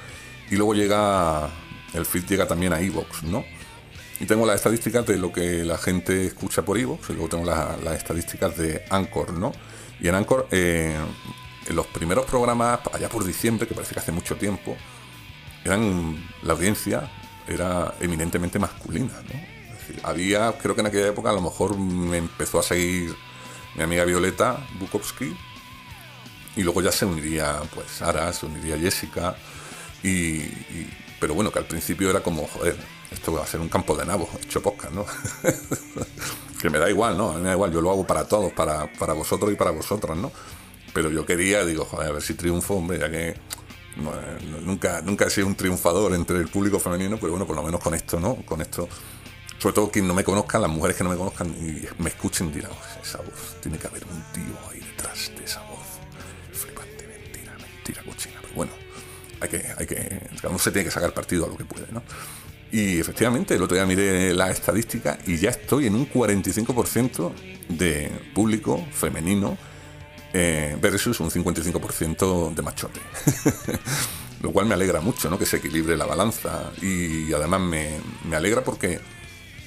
y 0.52 0.54
luego 0.54 0.72
llega, 0.72 1.50
el 1.94 2.06
feed 2.06 2.26
llega 2.26 2.46
también 2.46 2.72
a 2.72 2.80
Evox, 2.80 3.24
¿no? 3.24 3.44
Y 4.20 4.26
tengo 4.26 4.46
las 4.46 4.54
estadísticas 4.54 5.04
de 5.04 5.18
lo 5.18 5.32
que 5.32 5.64
la 5.64 5.78
gente 5.78 6.26
escucha 6.26 6.62
por 6.62 6.78
Evox, 6.78 7.10
y 7.10 7.14
luego 7.14 7.28
tengo 7.28 7.44
las, 7.44 7.96
estadísticas 7.96 8.56
de 8.56 8.84
Anchor, 8.88 9.32
¿no? 9.32 9.50
Y 9.98 10.06
en 10.06 10.14
Anchor, 10.14 10.46
eh, 10.52 10.96
en 11.66 11.74
los 11.74 11.88
primeros 11.88 12.26
programas, 12.26 12.78
allá 12.92 13.08
por 13.08 13.24
diciembre, 13.24 13.66
que 13.66 13.74
parece 13.74 13.94
que 13.94 14.00
hace 14.00 14.12
mucho 14.12 14.36
tiempo, 14.36 14.76
eran 15.64 16.30
la 16.42 16.52
audiencia 16.52 17.10
era 17.46 17.94
eminentemente 18.00 18.58
masculina, 18.58 19.12
¿no? 19.32 19.52
había, 20.02 20.52
creo 20.58 20.74
que 20.74 20.80
en 20.80 20.86
aquella 20.86 21.08
época 21.08 21.30
a 21.30 21.32
lo 21.32 21.40
mejor 21.40 21.76
me 21.76 22.18
empezó 22.18 22.58
a 22.58 22.62
seguir 22.62 23.14
mi 23.74 23.82
amiga 23.82 24.04
Violeta 24.04 24.66
Bukowski 24.78 25.36
y 26.56 26.62
luego 26.62 26.82
ya 26.82 26.92
se 26.92 27.04
uniría 27.04 27.60
pues 27.74 27.86
Sara, 27.90 28.32
se 28.32 28.46
uniría 28.46 28.78
Jessica 28.78 29.36
y, 30.02 30.42
pero 31.20 31.34
bueno, 31.34 31.50
que 31.52 31.58
al 31.60 31.66
principio 31.66 32.10
era 32.10 32.20
como, 32.20 32.46
joder, 32.46 32.76
esto 33.10 33.32
va 33.32 33.42
a 33.42 33.46
ser 33.46 33.60
un 33.60 33.68
campo 33.68 33.96
de 33.96 34.04
nabos, 34.04 34.28
hecho 34.42 34.60
podcast, 34.60 34.92
¿no? 34.92 35.06
que 36.60 36.70
me 36.70 36.78
da 36.78 36.90
igual, 36.90 37.16
¿no? 37.16 37.30
A 37.30 37.34
mí 37.34 37.40
me 37.40 37.48
da 37.48 37.54
igual, 37.54 37.72
yo 37.72 37.80
lo 37.80 37.90
hago 37.90 38.06
para 38.06 38.26
todos, 38.26 38.52
para, 38.52 38.92
para 38.94 39.12
vosotros 39.12 39.52
y 39.52 39.54
para 39.54 39.70
vosotras, 39.70 40.16
¿no? 40.16 40.32
Pero 40.92 41.10
yo 41.10 41.24
quería, 41.24 41.64
digo, 41.64 41.84
joder, 41.84 42.08
a 42.08 42.12
ver 42.12 42.22
si 42.22 42.34
triunfo, 42.34 42.74
hombre, 42.74 42.98
ya 42.98 43.10
que 43.10 43.36
nunca, 44.64 45.02
nunca 45.02 45.26
he 45.26 45.30
sido 45.30 45.46
un 45.46 45.54
triunfador 45.54 46.14
entre 46.14 46.38
el 46.38 46.48
público 46.48 46.78
femenino, 46.78 47.16
pero 47.18 47.32
bueno, 47.32 47.46
por 47.46 47.56
lo 47.56 47.62
menos 47.62 47.80
con 47.80 47.94
esto, 47.94 48.18
¿no? 48.20 48.36
Con 48.36 48.60
esto, 48.60 48.88
sobre 49.58 49.74
todo 49.74 49.90
quien 49.90 50.06
no 50.06 50.14
me 50.14 50.24
conozca, 50.24 50.58
las 50.58 50.70
mujeres 50.70 50.96
que 50.96 51.04
no 51.04 51.10
me 51.10 51.16
conozcan 51.16 51.48
y 51.48 51.86
me 52.02 52.10
escuchen 52.10 52.52
dirán, 52.52 52.72
esa 53.02 53.18
voz, 53.18 53.56
tiene 53.60 53.78
que 53.78 53.86
haber 53.86 54.04
un 54.04 54.22
tío 54.32 54.58
ahí 54.70 54.80
detrás 54.80 55.30
de 55.36 55.44
esa 55.44 55.60
voz. 55.62 55.78
Flipante, 56.52 57.06
mentira, 57.06 57.52
mentira 57.58 58.02
cochina. 58.02 58.38
Pero 58.42 58.54
bueno, 58.54 58.72
hay 59.40 59.48
que, 59.48 59.64
hay 59.76 59.86
que, 59.86 60.20
uno 60.48 60.58
se 60.58 60.70
tiene 60.70 60.86
que 60.86 60.90
sacar 60.90 61.12
partido 61.12 61.46
a 61.46 61.48
lo 61.48 61.56
que 61.56 61.64
puede, 61.64 61.86
¿no? 61.92 62.02
Y 62.70 62.98
efectivamente, 62.98 63.54
el 63.54 63.62
otro 63.62 63.76
día 63.76 63.84
miré 63.84 64.32
la 64.32 64.50
estadística 64.50 65.18
y 65.26 65.36
ya 65.36 65.50
estoy 65.50 65.86
en 65.88 65.94
un 65.94 66.08
45% 66.10 67.32
de 67.68 68.10
público 68.34 68.82
femenino 68.92 69.58
eh, 70.32 70.76
versus 70.80 71.20
un 71.20 71.30
55% 71.30 72.54
de 72.54 72.62
machote. 72.62 73.00
Lo 74.42 74.50
cual 74.50 74.66
me 74.66 74.74
alegra 74.74 75.00
mucho, 75.00 75.30
¿no? 75.30 75.38
Que 75.38 75.46
se 75.46 75.58
equilibre 75.58 75.96
la 75.96 76.06
balanza. 76.06 76.72
Y 76.80 77.32
además 77.32 77.60
me, 77.60 78.00
alegra 78.34 78.64
porque 78.64 79.00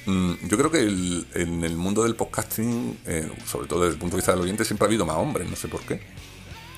mm, 0.06 0.32
yo 0.42 0.58
creo 0.58 0.70
que 0.70 0.80
en 0.80 1.64
el 1.64 1.76
mundo 1.76 2.02
del 2.02 2.14
podcasting, 2.14 2.98
eh, 3.06 3.30
sobre 3.46 3.68
todo 3.68 3.82
desde 3.82 3.94
el 3.94 3.98
punto 3.98 4.16
de 4.16 4.20
vista 4.20 4.32
del 4.32 4.42
oyente, 4.42 4.64
siempre 4.64 4.84
ha 4.84 4.88
habido 4.88 5.06
más 5.06 5.16
hombres, 5.16 5.48
no 5.48 5.56
sé 5.56 5.68
por 5.68 5.80
qué. 5.82 6.00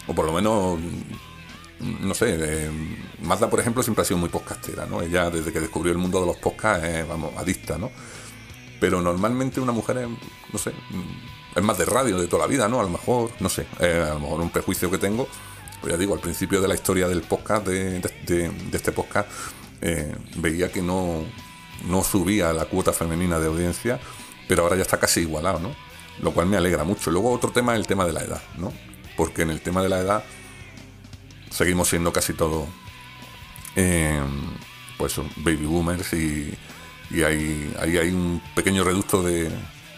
O 0.06 0.14
por 0.14 0.26
lo 0.26 0.32
menos, 0.32 0.78
mm, 0.78 2.06
no 2.06 2.14
sé, 2.14 2.36
eh, 2.38 2.70
Mazda, 3.22 3.50
por 3.50 3.58
ejemplo, 3.58 3.82
siempre 3.82 4.02
ha 4.02 4.04
sido 4.04 4.18
muy 4.18 4.28
podcastera, 4.28 4.86
¿no? 4.86 5.02
Ella, 5.02 5.30
desde 5.30 5.52
que 5.52 5.60
descubrió 5.60 5.92
el 5.92 5.98
mundo 5.98 6.20
de 6.20 6.26
los 6.26 6.36
podcasts, 6.36 6.86
es, 6.86 7.08
vamos, 7.08 7.32
adicta, 7.36 7.78
¿no? 7.78 7.90
Pero 8.78 9.02
normalmente 9.02 9.60
una 9.60 9.72
mujer, 9.72 10.06
no 10.52 10.58
sé, 10.58 10.70
mm, 10.70 11.47
es 11.54 11.62
más 11.62 11.78
de 11.78 11.84
radio 11.84 12.18
de 12.18 12.26
toda 12.26 12.42
la 12.42 12.48
vida, 12.48 12.68
¿no? 12.68 12.80
A 12.80 12.82
lo 12.82 12.88
mejor, 12.88 13.30
no 13.40 13.48
sé, 13.48 13.66
eh, 13.80 14.04
a 14.08 14.14
lo 14.14 14.20
mejor 14.20 14.40
un 14.40 14.50
prejuicio 14.50 14.90
que 14.90 14.98
tengo. 14.98 15.28
Pues 15.80 15.92
ya 15.92 15.98
digo, 15.98 16.14
al 16.14 16.20
principio 16.20 16.60
de 16.60 16.68
la 16.68 16.74
historia 16.74 17.08
del 17.08 17.22
podcast, 17.22 17.66
de, 17.66 18.02
este 18.72 18.92
podcast, 18.92 19.28
eh, 19.80 20.14
veía 20.36 20.72
que 20.72 20.82
no, 20.82 21.22
no 21.86 22.02
subía 22.02 22.52
la 22.52 22.64
cuota 22.64 22.92
femenina 22.92 23.38
de 23.38 23.46
audiencia, 23.46 24.00
pero 24.48 24.64
ahora 24.64 24.76
ya 24.76 24.82
está 24.82 24.98
casi 24.98 25.20
igualado, 25.20 25.60
¿no? 25.60 25.74
Lo 26.20 26.32
cual 26.32 26.46
me 26.46 26.56
alegra 26.56 26.84
mucho. 26.84 27.10
Luego 27.10 27.32
otro 27.32 27.50
tema 27.50 27.74
es 27.74 27.80
el 27.80 27.86
tema 27.86 28.04
de 28.04 28.12
la 28.12 28.22
edad, 28.22 28.42
¿no? 28.56 28.72
Porque 29.16 29.42
en 29.42 29.50
el 29.50 29.60
tema 29.60 29.82
de 29.82 29.88
la 29.88 30.00
edad 30.00 30.24
seguimos 31.50 31.88
siendo 31.88 32.12
casi 32.12 32.34
todos 32.34 32.66
eh, 33.76 34.20
pues 34.96 35.16
baby 35.36 35.64
boomers 35.64 36.12
y, 36.12 36.52
y 37.10 37.22
hay, 37.22 37.72
ahí 37.78 37.96
hay 37.96 38.08
un 38.10 38.42
pequeño 38.54 38.82
reducto 38.82 39.22
de, 39.22 39.48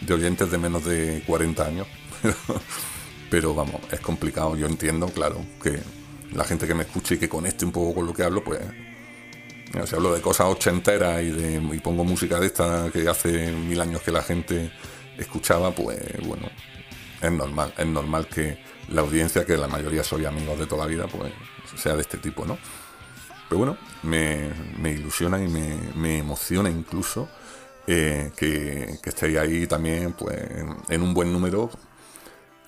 de 0.01 0.15
oyentes 0.15 0.51
de 0.51 0.59
menos 0.59 0.85
de 0.85 1.23
40 1.27 1.67
años. 1.67 1.87
Pero 3.31 3.55
vamos, 3.55 3.81
es 3.91 4.01
complicado. 4.01 4.57
Yo 4.57 4.67
entiendo, 4.67 5.09
claro, 5.09 5.45
que 5.63 5.79
la 6.33 6.45
gente 6.45 6.67
que 6.67 6.75
me 6.75 6.83
escuche 6.83 7.15
y 7.15 7.19
que 7.19 7.29
conecte 7.29 7.65
un 7.65 7.73
poco 7.73 7.95
con 7.95 8.07
lo 8.07 8.15
que 8.15 8.25
hablo, 8.25 8.43
pues. 8.43 8.61
Si 9.87 9.95
hablo 9.95 10.13
de 10.13 10.21
cosas 10.21 10.49
ochenteras 10.49 11.23
y, 11.23 11.31
de, 11.31 11.81
pongo 11.81 12.03
música 12.03 12.41
de 12.41 12.47
esta 12.47 12.91
que 12.93 13.09
hace 13.09 13.53
mil 13.53 13.81
años 13.81 14.03
que 14.03 14.11
la 14.11 14.21
gente 14.21 14.73
escuchaba, 15.17 15.71
pues 15.71 15.99
bueno, 16.27 16.49
es 17.23 17.31
normal. 17.31 17.73
Es 17.79 17.87
normal 17.87 18.27
que 18.27 18.59
la 18.89 19.03
audiencia, 19.03 19.47
que 19.47 19.57
la 19.57 19.69
mayoría 19.69 20.03
soy 20.03 20.25
amigos 20.25 20.59
de 20.59 20.67
toda 20.67 20.87
la 20.87 20.91
vida, 20.91 21.07
pues 21.07 21.33
sea 21.77 21.95
de 21.95 22.01
este 22.01 22.19
tipo, 22.19 22.45
¿no? 22.45 22.59
Pero 23.49 23.59
bueno, 23.59 23.79
me, 24.03 24.51
ilusiona 24.91 25.41
y 25.41 25.47
me 25.47 26.19
emociona 26.19 26.69
incluso 26.69 27.29
eh, 27.87 28.31
que, 28.37 28.99
estéis 29.03 29.39
ahí 29.39 29.67
también 29.67 30.13
pues, 30.13 30.37
en, 30.89 31.03
un 31.03 31.15
buen 31.15 31.33
número, 31.33 31.71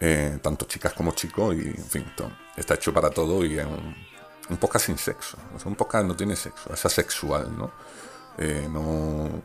eh, 0.01 0.39
tanto 0.43 0.67
chicas 0.67 0.93
como 0.95 1.13
chicos, 1.13 1.55
y 1.57 1.69
en 1.69 1.85
fin, 1.85 2.05
está 2.57 2.75
hecho 2.75 2.93
para 2.93 3.11
todo 3.11 3.45
y 3.45 3.59
es 3.59 3.67
un, 3.67 3.95
un 4.51 4.57
podcast 4.57 4.87
sin 4.87 4.99
sexo. 4.99 5.37
un 5.65 5.75
podcast 5.75 6.07
no 6.07 6.17
tiene 6.17 6.37
sexo, 6.37 6.73
es 6.73 6.85
asexual, 6.85 7.57
¿no? 7.57 7.73
Eh, 8.39 8.69
no. 8.71 9.43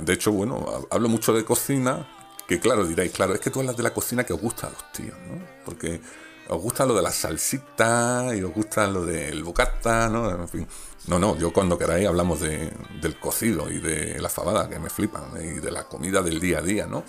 De 0.00 0.12
hecho, 0.12 0.30
bueno, 0.32 0.86
hablo 0.90 1.08
mucho 1.08 1.32
de 1.32 1.44
cocina, 1.44 2.06
que 2.46 2.60
claro, 2.60 2.86
diréis, 2.86 3.12
claro, 3.12 3.34
es 3.34 3.40
que 3.40 3.50
tú 3.50 3.60
hablas 3.60 3.76
de 3.76 3.82
la 3.82 3.92
cocina 3.92 4.24
que 4.24 4.32
os 4.32 4.40
gusta 4.40 4.68
a 4.68 4.70
los 4.70 4.92
tíos, 4.92 5.16
¿no? 5.28 5.42
Porque 5.64 6.00
os 6.52 6.62
gusta 6.62 6.84
lo 6.86 6.94
de 6.94 7.02
la 7.02 7.10
salsita 7.10 8.34
y 8.34 8.42
os 8.42 8.52
gusta 8.52 8.86
lo 8.86 9.04
del 9.04 9.42
bocata, 9.42 10.08
¿no? 10.08 10.30
En 10.30 10.48
fin. 10.48 10.68
No, 11.06 11.18
no, 11.18 11.36
yo 11.36 11.52
cuando 11.52 11.78
queráis 11.78 12.06
hablamos 12.06 12.40
de, 12.40 12.72
del 13.00 13.18
cocido 13.18 13.70
y 13.70 13.80
de 13.80 14.20
la 14.20 14.28
fabada, 14.28 14.68
que 14.68 14.78
me 14.78 14.90
flipan, 14.90 15.24
y 15.40 15.58
de 15.58 15.70
la 15.70 15.84
comida 15.84 16.22
del 16.22 16.38
día 16.38 16.58
a 16.58 16.62
día, 16.62 16.86
¿no? 16.86 17.02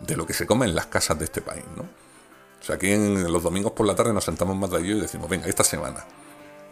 De 0.00 0.16
lo 0.16 0.26
que 0.26 0.32
se 0.32 0.46
come 0.46 0.66
en 0.66 0.74
las 0.74 0.86
casas 0.86 1.18
de 1.18 1.24
este 1.24 1.42
país, 1.42 1.64
¿no? 1.76 1.82
O 1.82 2.64
sea, 2.64 2.76
aquí 2.76 2.90
en 2.90 3.30
los 3.30 3.42
domingos 3.42 3.72
por 3.72 3.86
la 3.86 3.94
tarde 3.94 4.12
nos 4.12 4.24
sentamos 4.24 4.56
más 4.56 4.70
de 4.70 4.78
ello 4.78 4.96
y 4.96 5.00
decimos, 5.00 5.28
venga, 5.28 5.46
esta 5.46 5.64
semana. 5.64 6.04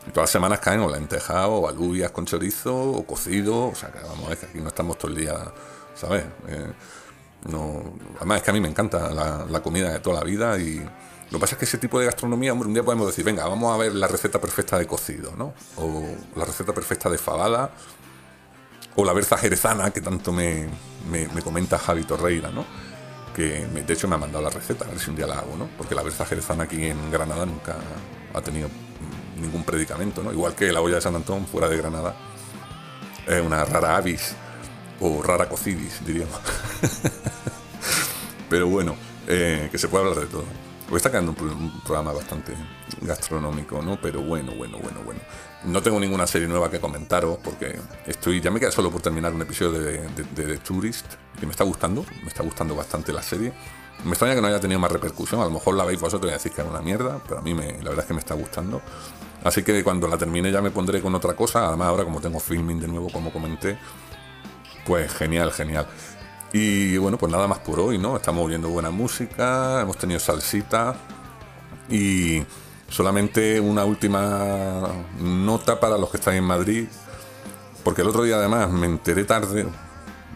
Y 0.06 0.10
todas 0.10 0.24
las 0.24 0.30
semanas 0.30 0.60
caen 0.60 0.80
o 0.80 0.88
lentejas 0.88 1.46
o 1.48 1.68
alubias 1.68 2.10
con 2.10 2.24
chorizo 2.24 2.74
o 2.74 3.06
cocido, 3.06 3.68
o 3.68 3.74
sea, 3.74 3.90
que 3.90 3.98
vamos 4.00 4.28
ver 4.28 4.38
que 4.38 4.46
aquí 4.46 4.60
no 4.60 4.68
estamos 4.68 4.96
todo 4.98 5.10
el 5.10 5.18
día, 5.18 5.34
¿sabes? 5.94 6.24
Eh, 6.48 6.72
no, 7.48 7.82
además 8.16 8.38
es 8.38 8.42
que 8.44 8.50
a 8.50 8.54
mí 8.54 8.60
me 8.60 8.68
encanta 8.68 9.10
la 9.10 9.62
comida 9.62 9.92
de 9.92 10.00
toda 10.00 10.20
la 10.20 10.24
vida 10.24 10.58
y 10.58 10.84
lo 11.30 11.38
que 11.38 11.40
pasa 11.40 11.54
es 11.54 11.58
que 11.58 11.64
ese 11.64 11.78
tipo 11.78 11.98
de 11.98 12.06
gastronomía, 12.06 12.54
un 12.54 12.72
día 12.72 12.84
podemos 12.84 13.08
decir, 13.08 13.24
venga, 13.24 13.46
vamos 13.48 13.74
a 13.74 13.78
ver 13.78 13.94
la 13.94 14.06
receta 14.06 14.40
perfecta 14.40 14.78
de 14.78 14.86
cocido, 14.86 15.34
¿no? 15.36 15.54
O 15.76 16.04
la 16.36 16.44
receta 16.44 16.72
perfecta 16.72 17.10
de 17.10 17.18
fabada, 17.18 17.72
o 18.94 19.04
la 19.04 19.12
berza 19.12 19.36
jerezana, 19.36 19.90
que 19.90 20.00
tanto 20.00 20.32
me, 20.32 20.68
me, 21.10 21.42
comenta 21.42 21.78
Javi 21.78 22.04
Torreira, 22.04 22.50
¿no? 22.50 22.64
Que 23.34 23.66
de 23.66 23.92
hecho 23.92 24.06
me 24.08 24.14
ha 24.14 24.18
mandado 24.18 24.44
la 24.44 24.50
receta, 24.50 24.84
a 24.84 24.88
ver 24.88 25.00
si 25.00 25.10
un 25.10 25.16
día 25.16 25.26
la 25.26 25.40
hago, 25.40 25.56
¿no? 25.56 25.68
Porque 25.76 25.94
la 25.94 26.02
berza 26.02 26.24
jerezana 26.24 26.64
aquí 26.64 26.86
en 26.86 27.10
Granada 27.10 27.44
nunca 27.44 27.76
ha 28.32 28.40
tenido 28.40 28.68
ningún 29.40 29.64
predicamento, 29.64 30.22
¿no? 30.22 30.32
Igual 30.32 30.54
que 30.54 30.72
la 30.72 30.80
olla 30.80 30.94
de 30.94 31.00
San 31.00 31.16
Antón, 31.16 31.46
fuera 31.46 31.68
de 31.68 31.76
Granada, 31.76 32.14
es 33.26 33.42
una 33.42 33.64
rara 33.64 33.96
avis, 33.96 34.36
o 35.00 35.22
rara 35.22 35.48
cocidis, 35.48 36.04
diríamos. 36.06 36.38
Pero 38.48 38.68
bueno, 38.68 38.96
eh, 39.26 39.68
que 39.70 39.78
se 39.78 39.88
puede 39.88 40.04
hablar 40.04 40.24
de 40.24 40.30
todo. 40.30 40.44
Porque 40.86 40.98
está 40.98 41.10
quedando 41.10 41.32
un, 41.32 41.80
programa 41.80 42.12
bastante 42.12 42.54
gastronómico, 43.00 43.82
¿no? 43.82 44.00
Pero 44.00 44.22
bueno, 44.22 44.52
bueno, 44.54 44.78
bueno, 44.78 45.00
bueno. 45.04 45.20
No 45.64 45.82
tengo 45.82 45.98
ninguna 45.98 46.28
serie 46.28 46.46
nueva 46.46 46.70
que 46.70 46.78
comentaros 46.78 47.38
porque 47.42 47.76
estoy. 48.06 48.40
Ya 48.40 48.52
me 48.52 48.60
queda 48.60 48.70
solo 48.70 48.90
por 48.92 49.02
terminar 49.02 49.34
un 49.34 49.42
episodio 49.42 49.80
de, 49.80 49.98
The 50.36 50.58
Tourist 50.58 51.06
que 51.40 51.44
me 51.44 51.50
está 51.50 51.64
gustando. 51.64 52.04
Me 52.22 52.28
está 52.28 52.44
gustando 52.44 52.76
bastante 52.76 53.12
la 53.12 53.22
serie. 53.22 53.52
Me 54.04 54.10
extraña 54.10 54.36
que 54.36 54.40
no 54.40 54.46
haya 54.46 54.60
tenido 54.60 54.78
más 54.78 54.92
repercusión. 54.92 55.40
A 55.40 55.44
lo 55.44 55.50
mejor 55.50 55.74
la 55.74 55.84
veis 55.84 56.00
vosotros 56.00 56.30
y 56.30 56.34
decís 56.34 56.52
que 56.52 56.62
es 56.62 56.68
una 56.68 56.82
mierda, 56.82 57.20
pero 57.26 57.40
a 57.40 57.42
mí 57.42 57.52
me, 57.52 57.72
la 57.82 57.90
verdad 57.90 58.00
es 58.00 58.06
que 58.06 58.14
me 58.14 58.20
está 58.20 58.34
gustando. 58.34 58.80
Así 59.42 59.64
que 59.64 59.82
cuando 59.82 60.06
la 60.06 60.16
termine 60.16 60.52
ya 60.52 60.62
me 60.62 60.70
pondré 60.70 61.02
con 61.02 61.12
otra 61.16 61.34
cosa. 61.34 61.66
Además, 61.66 61.88
ahora 61.88 62.04
como 62.04 62.20
tengo 62.20 62.38
filming 62.38 62.78
de 62.78 62.86
nuevo, 62.86 63.10
como 63.10 63.32
comenté, 63.32 63.76
pues 64.86 65.12
genial, 65.12 65.50
genial. 65.50 65.88
Y 66.58 66.96
bueno, 66.96 67.18
pues 67.18 67.30
nada 67.30 67.46
más 67.46 67.58
por 67.58 67.78
hoy, 67.80 67.98
¿no? 67.98 68.16
Estamos 68.16 68.46
oyendo 68.46 68.70
buena 68.70 68.90
música, 68.90 69.82
hemos 69.82 69.98
tenido 69.98 70.18
salsita 70.18 70.96
y 71.90 72.42
solamente 72.88 73.60
una 73.60 73.84
última 73.84 74.88
nota 75.20 75.78
para 75.78 75.98
los 75.98 76.08
que 76.10 76.16
están 76.16 76.32
en 76.32 76.44
Madrid, 76.44 76.86
porque 77.84 78.00
el 78.00 78.08
otro 78.08 78.22
día 78.22 78.36
además 78.36 78.70
me 78.70 78.86
enteré 78.86 79.24
tarde, 79.24 79.66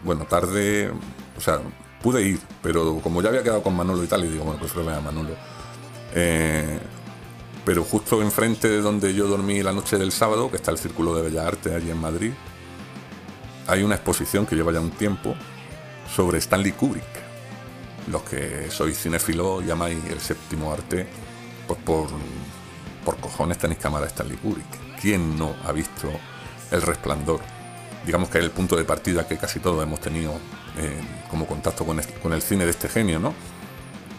bueno, 0.03 0.25
tarde, 0.25 0.91
o 1.35 1.41
sea, 1.41 1.59
pude 2.03 2.21
ir, 2.21 2.39
pero 2.61 2.99
como 3.01 3.23
ya 3.23 3.29
había 3.29 3.41
quedado 3.41 3.63
con 3.63 3.75
Manolo 3.75 4.03
y 4.03 4.07
tal, 4.07 4.23
y 4.23 4.27
digo, 4.27 4.43
bueno, 4.43 4.59
pues 4.59 4.75
ver 4.75 4.89
a 4.89 5.01
Manolo. 5.01 5.31
Eh, 6.13 6.79
pero 7.65 7.83
justo 7.83 8.21
enfrente 8.21 8.69
de 8.69 8.81
donde 8.81 9.15
yo 9.15 9.27
dormí 9.27 9.63
la 9.63 9.71
noche 9.71 9.97
del 9.97 10.11
sábado, 10.11 10.51
que 10.51 10.57
está 10.57 10.69
el 10.69 10.77
Círculo 10.77 11.15
de 11.15 11.23
Bellas 11.23 11.47
Artes 11.47 11.73
allí 11.73 11.89
en 11.89 11.99
Madrid, 11.99 12.31
hay 13.65 13.81
una 13.81 13.95
exposición 13.95 14.45
que 14.45 14.55
lleva 14.55 14.71
ya 14.71 14.81
un 14.81 14.91
tiempo, 14.91 15.33
sobre 16.09 16.39
Stanley 16.39 16.71
Kubrick. 16.71 17.03
Los 18.07 18.23
que 18.23 18.69
sois 18.71 18.97
cinéfilos 18.97 19.63
llamáis 19.65 20.03
el 20.09 20.19
séptimo 20.19 20.71
arte, 20.71 21.07
pues 21.67 21.79
por, 21.79 22.09
por 23.05 23.17
cojones 23.17 23.57
tenéis 23.57 23.79
cámara 23.79 24.07
Stanley 24.07 24.37
Kubrick. 24.37 24.99
¿Quién 25.01 25.37
no 25.37 25.55
ha 25.65 25.71
visto 25.71 26.09
El 26.71 26.81
Resplandor? 26.81 27.41
Digamos 28.05 28.29
que 28.29 28.39
es 28.39 28.43
el 28.43 28.51
punto 28.51 28.75
de 28.75 28.83
partida 28.83 29.27
que 29.27 29.37
casi 29.37 29.59
todos 29.59 29.83
hemos 29.83 29.99
tenido 29.99 30.33
eh, 30.77 30.99
como 31.29 31.45
contacto 31.45 31.85
con 31.85 31.99
el, 32.33 32.41
cine 32.41 32.65
de 32.65 32.71
este 32.71 32.87
genio, 32.87 33.19
¿no? 33.19 33.33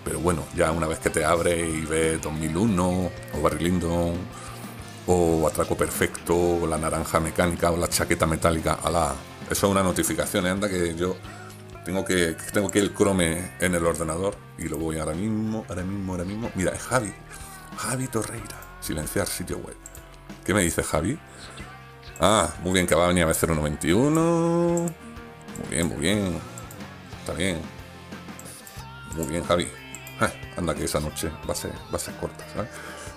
Pero 0.04 0.20
bueno, 0.20 0.44
ya 0.54 0.70
una 0.70 0.86
vez 0.86 0.98
que 0.98 1.10
te 1.10 1.24
abre 1.24 1.68
y 1.68 1.80
ves 1.82 2.20
2001 2.20 2.88
o 2.88 3.40
Barry 3.40 3.64
Lyndon 3.64 4.14
o 5.06 5.46
Atraco 5.46 5.76
Perfecto 5.76 6.36
o 6.36 6.66
La 6.66 6.78
Naranja 6.78 7.20
Mecánica 7.20 7.70
o 7.70 7.76
La 7.76 7.88
Chaqueta 7.88 8.26
Metálica, 8.26 8.78
ala, 8.82 9.14
eso 9.50 9.66
es 9.66 9.70
una 9.70 9.82
notificación, 9.82 10.46
¿eh? 10.46 10.50
anda 10.50 10.68
que 10.68 10.94
yo 10.94 11.16
tengo 11.84 12.04
que 12.04 12.36
tengo 12.52 12.70
que 12.70 12.78
el 12.78 12.94
Chrome 12.94 13.52
en 13.60 13.74
el 13.74 13.84
ordenador 13.84 14.36
y 14.58 14.68
lo 14.68 14.78
voy 14.78 14.98
ahora 14.98 15.14
mismo, 15.14 15.64
ahora 15.68 15.82
mismo, 15.82 16.12
ahora 16.12 16.24
mismo. 16.24 16.50
Mira, 16.54 16.72
es 16.72 16.82
Javi. 16.82 17.12
Javi 17.76 18.06
Torreira. 18.08 18.60
Silenciar 18.80 19.26
sitio 19.26 19.58
web. 19.58 19.76
¿Qué 20.44 20.54
me 20.54 20.62
dice 20.62 20.82
Javi? 20.82 21.18
Ah, 22.20 22.52
muy 22.62 22.72
bien, 22.72 22.86
que 22.86 22.94
va 22.94 23.04
a 23.04 23.08
venir 23.08 23.24
a 23.24 23.32
091. 23.32 24.20
Muy 24.20 25.68
bien, 25.70 25.88
muy 25.88 25.96
bien. 25.98 26.38
Está 27.20 27.32
bien. 27.32 27.60
Muy 29.16 29.26
bien, 29.26 29.44
Javi. 29.44 29.68
Ah, 30.20 30.30
anda 30.56 30.74
que 30.74 30.84
esa 30.84 31.00
noche 31.00 31.30
va 31.48 31.52
a 31.52 31.56
ser, 31.56 31.72
va 31.92 31.96
a 31.96 31.98
ser 31.98 32.14
corta, 32.16 32.44
¿sabes? 32.54 32.70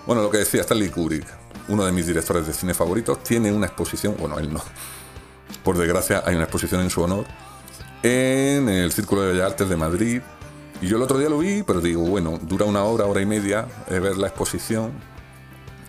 Bueno, 0.06 0.22
lo 0.22 0.30
que 0.30 0.38
decía 0.38 0.62
Stanley 0.62 0.90
Kubrick, 0.90 1.26
uno 1.68 1.84
de 1.84 1.92
mis 1.92 2.06
directores 2.06 2.46
de 2.46 2.52
cine 2.52 2.74
favoritos, 2.74 3.22
tiene 3.22 3.52
una 3.52 3.66
exposición, 3.66 4.16
bueno, 4.18 4.38
él 4.38 4.52
no. 4.52 4.62
Por 5.64 5.78
desgracia, 5.78 6.22
hay 6.24 6.34
una 6.34 6.44
exposición 6.44 6.80
en 6.80 6.90
su 6.90 7.02
honor 7.02 7.26
en 8.02 8.68
el 8.68 8.92
Círculo 8.92 9.22
de 9.22 9.32
Bellas 9.32 9.52
Artes 9.52 9.68
de 9.68 9.76
Madrid. 9.76 10.22
Y 10.80 10.88
yo 10.88 10.96
el 10.96 11.02
otro 11.02 11.18
día 11.18 11.28
lo 11.28 11.38
vi, 11.38 11.62
pero 11.62 11.80
digo, 11.80 12.02
bueno, 12.02 12.38
dura 12.42 12.66
una 12.66 12.84
hora, 12.84 13.06
hora 13.06 13.20
y 13.20 13.26
media 13.26 13.66
eh, 13.88 13.98
ver 13.98 14.16
la 14.16 14.28
exposición. 14.28 14.92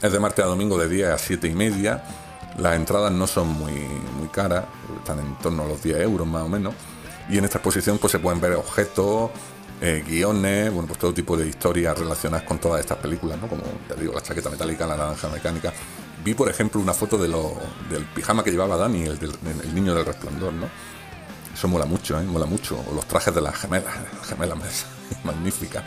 Es 0.01 0.11
de 0.11 0.19
martes 0.19 0.45
a 0.45 0.47
domingo 0.47 0.77
de 0.77 0.87
10 0.87 1.09
a 1.09 1.17
7 1.17 1.47
y 1.47 1.55
media. 1.55 2.03
Las 2.57 2.75
entradas 2.75 3.11
no 3.11 3.27
son 3.27 3.49
muy, 3.49 3.73
muy 4.17 4.27
caras, 4.29 4.65
están 4.97 5.19
en 5.19 5.35
torno 5.39 5.63
a 5.63 5.67
los 5.67 5.83
10 5.83 5.99
euros 6.01 6.25
más 6.25 6.43
o 6.43 6.49
menos. 6.49 6.73
Y 7.29 7.37
en 7.37 7.45
esta 7.45 7.57
exposición 7.57 7.97
pues 7.97 8.11
se 8.11 8.19
pueden 8.19 8.39
ver 8.39 8.53
objetos, 8.53 9.31
eh, 9.79 10.03
guiones, 10.07 10.71
bueno, 10.71 10.87
pues 10.87 10.97
todo 10.97 11.13
tipo 11.13 11.37
de 11.37 11.47
historias 11.47 11.97
relacionadas 11.97 12.47
con 12.47 12.57
todas 12.57 12.79
estas 12.79 12.97
películas, 12.97 13.39
¿no? 13.39 13.47
Como 13.47 13.61
ya 13.87 13.95
digo, 13.95 14.13
la 14.13 14.21
chaqueta 14.21 14.49
metálica, 14.49 14.87
la 14.87 14.97
naranja 14.97 15.29
mecánica. 15.29 15.71
Vi, 16.23 16.33
por 16.33 16.49
ejemplo, 16.49 16.81
una 16.81 16.93
foto 16.93 17.17
de 17.17 17.27
lo, 17.27 17.53
del 17.89 18.03
pijama 18.05 18.43
que 18.43 18.49
llevaba 18.49 18.75
Dani, 18.75 19.03
el, 19.03 19.19
niño 19.75 19.93
del 19.93 20.05
resplandor, 20.05 20.53
¿no? 20.53 20.67
Eso 21.57 21.67
mola 21.67 21.87
mucho, 21.87 22.21
¿eh? 22.21 22.23
mola 22.23 22.45
mucho. 22.45 22.77
O 22.87 22.93
los 22.93 23.05
trajes 23.07 23.33
de 23.33 23.41
las 23.41 23.55
gemelas, 23.55 23.91
gemelas 24.29 24.85
magnífica. 25.23 25.83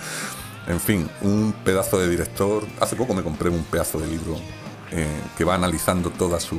En 0.66 0.80
fin, 0.80 1.08
un 1.22 1.54
pedazo 1.64 1.96
de 2.00 2.08
director. 2.08 2.66
Hace 2.80 2.96
poco 2.96 3.14
me 3.14 3.22
compré 3.22 3.50
un 3.50 3.62
pedazo 3.62 4.00
de 4.00 4.08
libro 4.08 4.36
eh, 4.90 5.06
que 5.38 5.44
va 5.44 5.54
analizando 5.54 6.10
toda 6.10 6.40
su, 6.40 6.58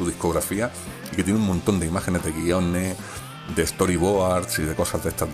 discografía 0.00 0.70
y 1.10 1.16
que 1.16 1.24
tiene 1.24 1.38
un 1.38 1.46
montón 1.46 1.80
de 1.80 1.86
imágenes 1.86 2.22
de 2.22 2.32
guiones, 2.32 2.96
de 3.56 3.66
storyboards 3.66 4.58
y 4.58 4.62
de 4.64 4.74
cosas 4.74 5.02
de 5.02 5.08
estas 5.08 5.30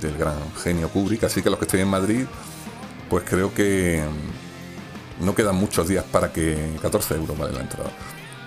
del 0.00 0.18
gran 0.18 0.34
genio 0.64 0.88
Kubrick. 0.88 1.22
Así 1.22 1.42
que 1.42 1.50
los 1.50 1.60
que 1.60 1.66
estoy 1.66 1.80
en 1.82 1.88
Madrid, 1.88 2.26
pues 3.08 3.22
creo 3.24 3.54
que 3.54 4.02
no 5.20 5.32
quedan 5.32 5.54
muchos 5.54 5.86
días 5.86 6.04
para 6.10 6.32
que 6.32 6.76
14 6.82 7.14
euros 7.14 7.38
vale 7.38 7.52
la 7.52 7.60
entrada 7.60 7.90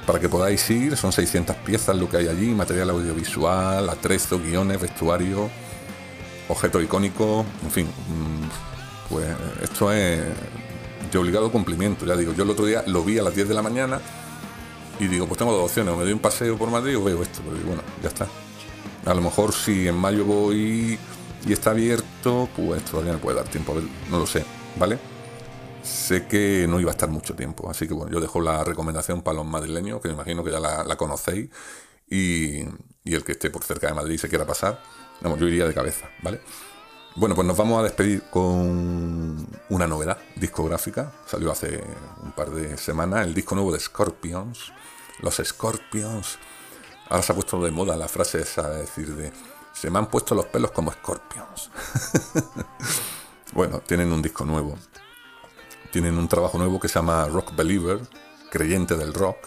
para 0.07 0.19
que 0.19 0.29
podáis 0.29 0.67
ir. 0.71 0.97
Son 0.97 1.11
600 1.11 1.55
piezas 1.57 1.95
lo 1.95 2.09
que 2.09 2.17
hay 2.17 2.27
allí, 2.29 2.47
material 2.47 2.89
audiovisual, 2.89 3.87
atrezo, 3.89 4.39
guiones, 4.39 4.81
vestuario, 4.81 5.49
objeto 6.47 6.81
icónico, 6.81 7.45
en 7.63 7.71
fin. 7.71 7.85
Mm, 7.85 9.09
pues 9.09 9.27
esto 9.61 9.91
es 9.91 10.23
de 11.11 11.17
obligado 11.17 11.51
cumplimiento, 11.51 12.05
ya 12.05 12.15
digo. 12.15 12.33
Yo 12.33 12.43
el 12.43 12.49
otro 12.49 12.65
día 12.65 12.83
lo 12.87 13.03
vi 13.03 13.19
a 13.19 13.23
las 13.23 13.35
10 13.35 13.49
de 13.49 13.53
la 13.53 13.61
mañana 13.61 14.01
Y 14.99 15.05
digo, 15.05 15.27
pues 15.27 15.37
tengo 15.37 15.51
dos 15.51 15.65
opciones, 15.65 15.93
o 15.93 15.97
me 15.97 16.03
doy 16.03 16.13
un 16.13 16.19
paseo 16.19 16.57
por 16.57 16.71
Madrid 16.71 16.97
o 16.97 17.03
veo 17.03 17.21
esto, 17.21 17.41
pero 17.45 17.63
bueno, 17.67 17.83
ya 18.01 18.07
está. 18.07 18.27
A 19.05 19.13
lo 19.13 19.21
mejor 19.21 19.53
si 19.53 19.87
en 19.87 19.95
mayo 19.95 20.25
voy 20.25 20.97
y 21.45 21.53
está 21.53 21.69
abierto, 21.69 22.49
pues 22.55 22.83
todavía 22.83 23.13
me 23.13 23.19
puede 23.19 23.37
dar 23.37 23.47
tiempo 23.47 23.73
a 23.73 23.75
ver, 23.75 23.83
no 24.09 24.17
lo 24.17 24.25
sé, 24.25 24.43
¿vale? 24.75 24.97
Sé 25.87 26.27
que 26.27 26.67
no 26.67 26.81
iba 26.81 26.91
a 26.91 26.93
estar 26.93 27.09
mucho 27.09 27.33
tiempo, 27.33 27.69
así 27.69 27.87
que 27.87 27.93
bueno, 27.93 28.11
yo 28.11 28.19
dejo 28.19 28.41
la 28.41 28.63
recomendación 28.63 29.21
para 29.21 29.37
los 29.37 29.45
madrileños, 29.45 30.01
que 30.01 30.09
me 30.09 30.15
imagino 30.15 30.43
que 30.43 30.51
ya 30.51 30.59
la, 30.59 30.97
conocéis, 30.97 31.49
y, 32.09 32.59
el 33.05 33.23
que 33.23 33.31
esté 33.31 33.49
por 33.49 33.63
cerca 33.63 33.87
de 33.87 33.93
Madrid 33.93 34.15
y 34.15 34.17
se 34.17 34.27
quiera 34.27 34.45
pasar, 34.45 34.81
vamos, 35.21 35.39
yo 35.39 35.47
iría 35.47 35.65
de 35.65 35.73
cabeza, 35.73 36.09
¿vale? 36.21 36.41
Bueno, 37.15 37.35
pues 37.35 37.47
nos 37.47 37.55
vamos 37.55 37.79
a 37.79 37.83
despedir 37.83 38.23
con 38.29 39.47
una 39.69 39.87
novedad 39.87 40.17
discográfica. 40.35 41.13
Salió 41.25 41.51
hace 41.51 41.81
un 42.21 42.33
par 42.33 42.51
de 42.51 42.77
semanas 42.77 43.25
el 43.25 43.33
disco 43.33 43.55
nuevo 43.55 43.71
de 43.71 43.79
Scorpions. 43.79 44.71
Los 45.21 45.41
Scorpions. 45.43 46.37
Ahora 47.09 47.23
se 47.23 47.31
ha 47.31 47.35
puesto 47.35 47.63
de 47.63 47.71
moda 47.71 47.97
la 47.97 48.07
frase 48.07 48.41
esa 48.41 48.69
de 48.69 48.81
decir 48.81 49.15
de 49.15 49.31
se 49.73 49.89
me 49.89 49.97
han 49.97 50.07
puesto 50.11 50.35
los 50.35 50.45
pelos 50.45 50.71
como 50.71 50.91
Scorpions. 50.91 51.71
bueno, 53.53 53.79
tienen 53.79 54.11
un 54.11 54.21
disco 54.21 54.45
nuevo. 54.45 54.77
Tienen 55.91 56.17
un 56.17 56.27
trabajo 56.27 56.57
nuevo 56.57 56.79
que 56.79 56.87
se 56.87 56.95
llama 56.95 57.27
Rock 57.27 57.55
Believer, 57.55 57.99
creyente 58.49 58.97
del 58.97 59.13
rock. 59.13 59.37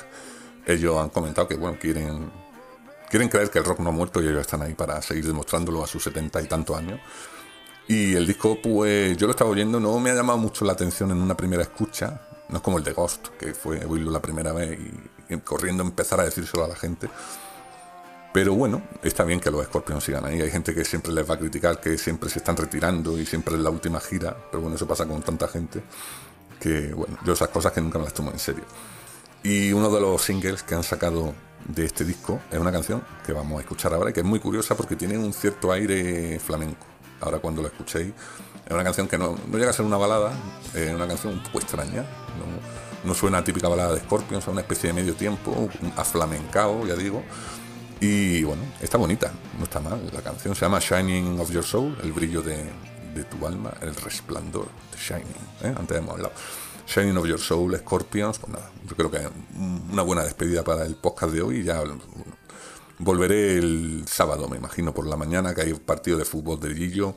Ellos 0.66 0.98
han 0.98 1.10
comentado 1.10 1.48
que 1.48 1.56
bueno, 1.56 1.78
quieren 1.80 2.30
quieren 3.10 3.28
creer 3.28 3.50
que 3.50 3.58
el 3.58 3.64
rock 3.64 3.80
no 3.80 3.90
ha 3.90 3.92
muerto 3.92 4.22
y 4.22 4.28
ellos 4.28 4.40
están 4.40 4.62
ahí 4.62 4.74
para 4.74 5.02
seguir 5.02 5.26
demostrándolo 5.26 5.82
a 5.82 5.86
sus 5.86 6.02
setenta 6.02 6.40
y 6.40 6.46
tantos 6.46 6.78
años. 6.78 7.00
Y 7.88 8.14
el 8.14 8.26
disco, 8.26 8.56
pues 8.62 9.16
yo 9.16 9.26
lo 9.26 9.32
estaba 9.32 9.50
oyendo, 9.50 9.80
no 9.80 9.98
me 9.98 10.10
ha 10.10 10.14
llamado 10.14 10.38
mucho 10.38 10.64
la 10.64 10.72
atención 10.72 11.10
en 11.10 11.20
una 11.20 11.36
primera 11.36 11.62
escucha. 11.62 12.20
No 12.48 12.58
es 12.58 12.62
como 12.62 12.78
el 12.78 12.84
de 12.84 12.92
Ghost, 12.92 13.28
que 13.38 13.52
fue 13.52 13.84
oírlo 13.84 14.12
la 14.12 14.22
primera 14.22 14.52
vez 14.52 14.78
y, 15.28 15.36
corriendo 15.38 15.82
empezar 15.82 16.20
a 16.20 16.24
decírselo 16.24 16.64
a 16.64 16.68
la 16.68 16.76
gente. 16.76 17.10
Pero 18.32 18.54
bueno, 18.54 18.82
está 19.02 19.24
bien 19.24 19.40
que 19.40 19.50
los 19.50 19.64
Scorpions 19.66 20.04
sigan 20.04 20.24
ahí. 20.24 20.40
Hay 20.40 20.50
gente 20.52 20.72
que 20.72 20.84
siempre 20.84 21.12
les 21.12 21.28
va 21.28 21.34
a 21.34 21.38
criticar 21.38 21.80
que 21.80 21.98
siempre 21.98 22.30
se 22.30 22.38
están 22.38 22.56
retirando 22.56 23.18
y 23.18 23.26
siempre 23.26 23.56
es 23.56 23.60
la 23.60 23.70
última 23.70 23.98
gira. 23.98 24.36
Pero 24.52 24.60
bueno, 24.60 24.76
eso 24.76 24.86
pasa 24.86 25.06
con 25.06 25.20
tanta 25.22 25.48
gente 25.48 25.82
que, 26.60 26.92
bueno, 26.94 27.16
yo 27.24 27.32
esas 27.32 27.48
cosas 27.48 27.72
que 27.72 27.80
nunca 27.80 27.98
me 27.98 28.04
las 28.04 28.14
tomo 28.14 28.30
en 28.30 28.38
serio. 28.38 28.64
Y 29.42 29.72
uno 29.72 29.90
de 29.90 30.00
los 30.00 30.22
singles 30.22 30.62
que 30.62 30.74
han 30.74 30.82
sacado 30.82 31.34
de 31.66 31.84
este 31.84 32.04
disco 32.04 32.40
es 32.50 32.58
una 32.58 32.72
canción 32.72 33.02
que 33.24 33.32
vamos 33.32 33.58
a 33.58 33.60
escuchar 33.62 33.92
ahora 33.94 34.10
y 34.10 34.12
que 34.12 34.20
es 34.20 34.26
muy 34.26 34.40
curiosa 34.40 34.74
porque 34.74 34.96
tiene 34.96 35.16
un 35.18 35.32
cierto 35.32 35.72
aire 35.72 36.38
flamenco 36.38 36.86
ahora 37.20 37.38
cuando 37.38 37.62
lo 37.62 37.68
escuchéis. 37.68 38.12
Es 38.66 38.72
una 38.72 38.84
canción 38.84 39.08
que 39.08 39.18
no, 39.18 39.36
llega 39.52 39.70
a 39.70 39.72
ser 39.72 39.84
una 39.84 39.96
balada, 39.96 40.32
es 40.74 40.94
una 40.94 41.08
canción 41.08 41.34
un 41.34 41.42
poco 41.42 41.58
extraña. 41.58 42.04
No, 43.04 43.14
suena 43.14 43.38
a 43.38 43.44
típica 43.44 43.66
balada 43.66 43.94
de 43.94 44.00
Scorpions, 44.00 44.44
es 44.44 44.48
una 44.48 44.60
especie 44.60 44.88
de 44.88 44.92
medio 44.92 45.14
tiempo, 45.14 45.68
aflamencao, 45.96 46.86
ya 46.86 46.94
digo. 46.94 47.22
Y 47.98 48.42
bueno, 48.44 48.62
está 48.80 48.98
bonita, 48.98 49.32
no 49.58 49.64
está 49.64 49.80
mal. 49.80 50.00
La 50.12 50.20
canción 50.22 50.54
se 50.54 50.60
llama 50.60 50.78
Shining 50.78 51.40
of 51.40 51.50
Your 51.50 51.64
Soul, 51.64 51.96
el 52.02 52.12
brillo 52.12 52.42
de, 52.42 52.64
tu 53.24 53.46
alma, 53.46 53.72
el 53.80 53.94
resplandor 53.94 54.66
de 54.92 54.98
Shining. 54.98 55.26
¿eh? 55.62 55.74
Antes 55.76 55.98
hemos 55.98 56.14
hablado. 56.14 56.32
Shining 56.86 57.16
of 57.16 57.26
Your 57.26 57.38
Soul, 57.38 57.76
Scorpions, 57.78 58.38
pues 58.38 58.52
nada, 58.52 58.70
yo 58.88 58.96
creo 58.96 59.10
que 59.10 59.20
una 59.92 60.02
buena 60.02 60.24
despedida 60.24 60.64
para 60.64 60.84
el 60.84 60.96
podcast 60.96 61.32
de 61.32 61.42
hoy. 61.42 61.62
Ya 61.62 61.82
Volveré 62.98 63.56
el 63.56 64.04
sábado, 64.06 64.46
me 64.48 64.58
imagino, 64.58 64.92
por 64.92 65.06
la 65.06 65.16
mañana, 65.16 65.54
que 65.54 65.62
hay 65.62 65.72
un 65.72 65.78
partido 65.78 66.18
de 66.18 66.24
fútbol 66.24 66.60
de 66.60 66.74
Gillo. 66.74 67.14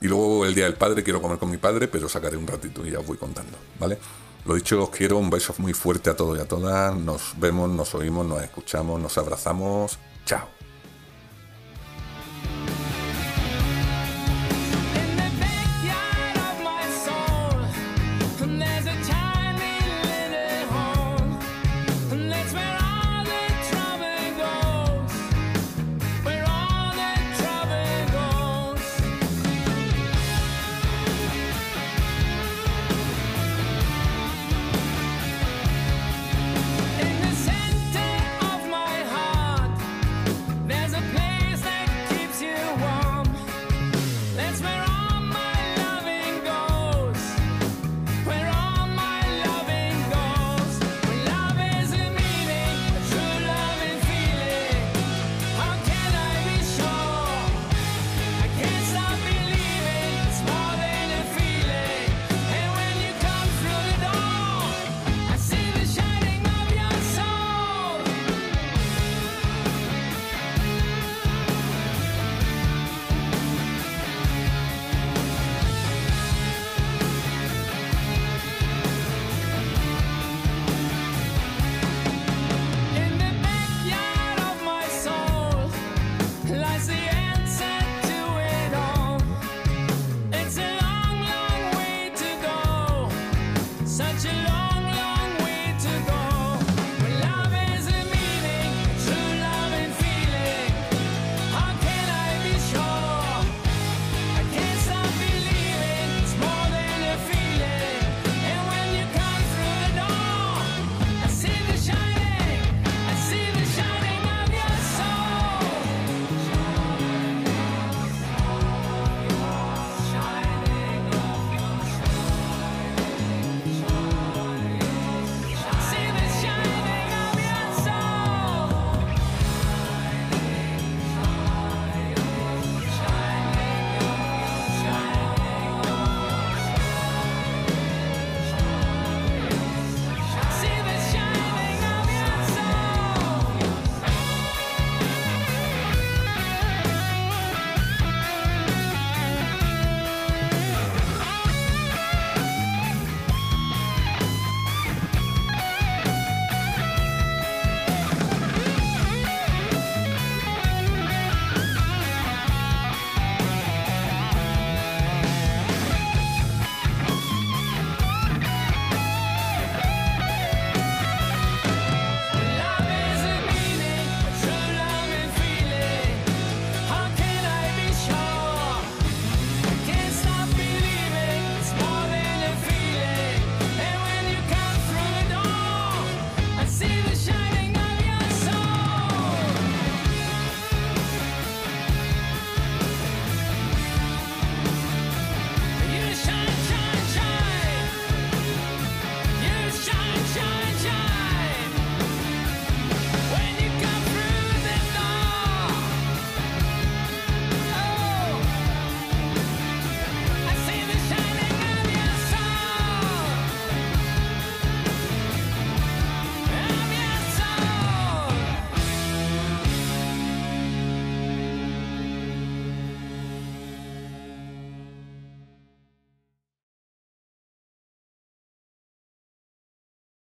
Y 0.00 0.08
luego 0.08 0.44
el 0.44 0.54
Día 0.54 0.64
del 0.64 0.74
Padre 0.74 1.02
quiero 1.02 1.20
comer 1.20 1.38
con 1.38 1.50
mi 1.50 1.56
padre, 1.56 1.88
pero 1.88 2.08
sacaré 2.08 2.36
un 2.36 2.46
ratito 2.46 2.86
y 2.86 2.90
ya 2.90 3.00
os 3.00 3.06
voy 3.06 3.16
contando, 3.16 3.56
¿vale? 3.80 3.98
Lo 4.44 4.54
dicho, 4.54 4.80
os 4.80 4.90
quiero, 4.90 5.18
un 5.18 5.28
beso 5.28 5.54
muy 5.58 5.72
fuerte 5.72 6.10
a 6.10 6.14
todos 6.16 6.38
y 6.38 6.40
a 6.40 6.46
todas. 6.46 6.94
Nos 6.94 7.34
vemos, 7.38 7.68
nos 7.68 7.94
oímos, 7.96 8.26
nos 8.26 8.42
escuchamos, 8.42 9.00
nos 9.00 9.18
abrazamos. 9.18 9.98
Chao. 10.24 10.55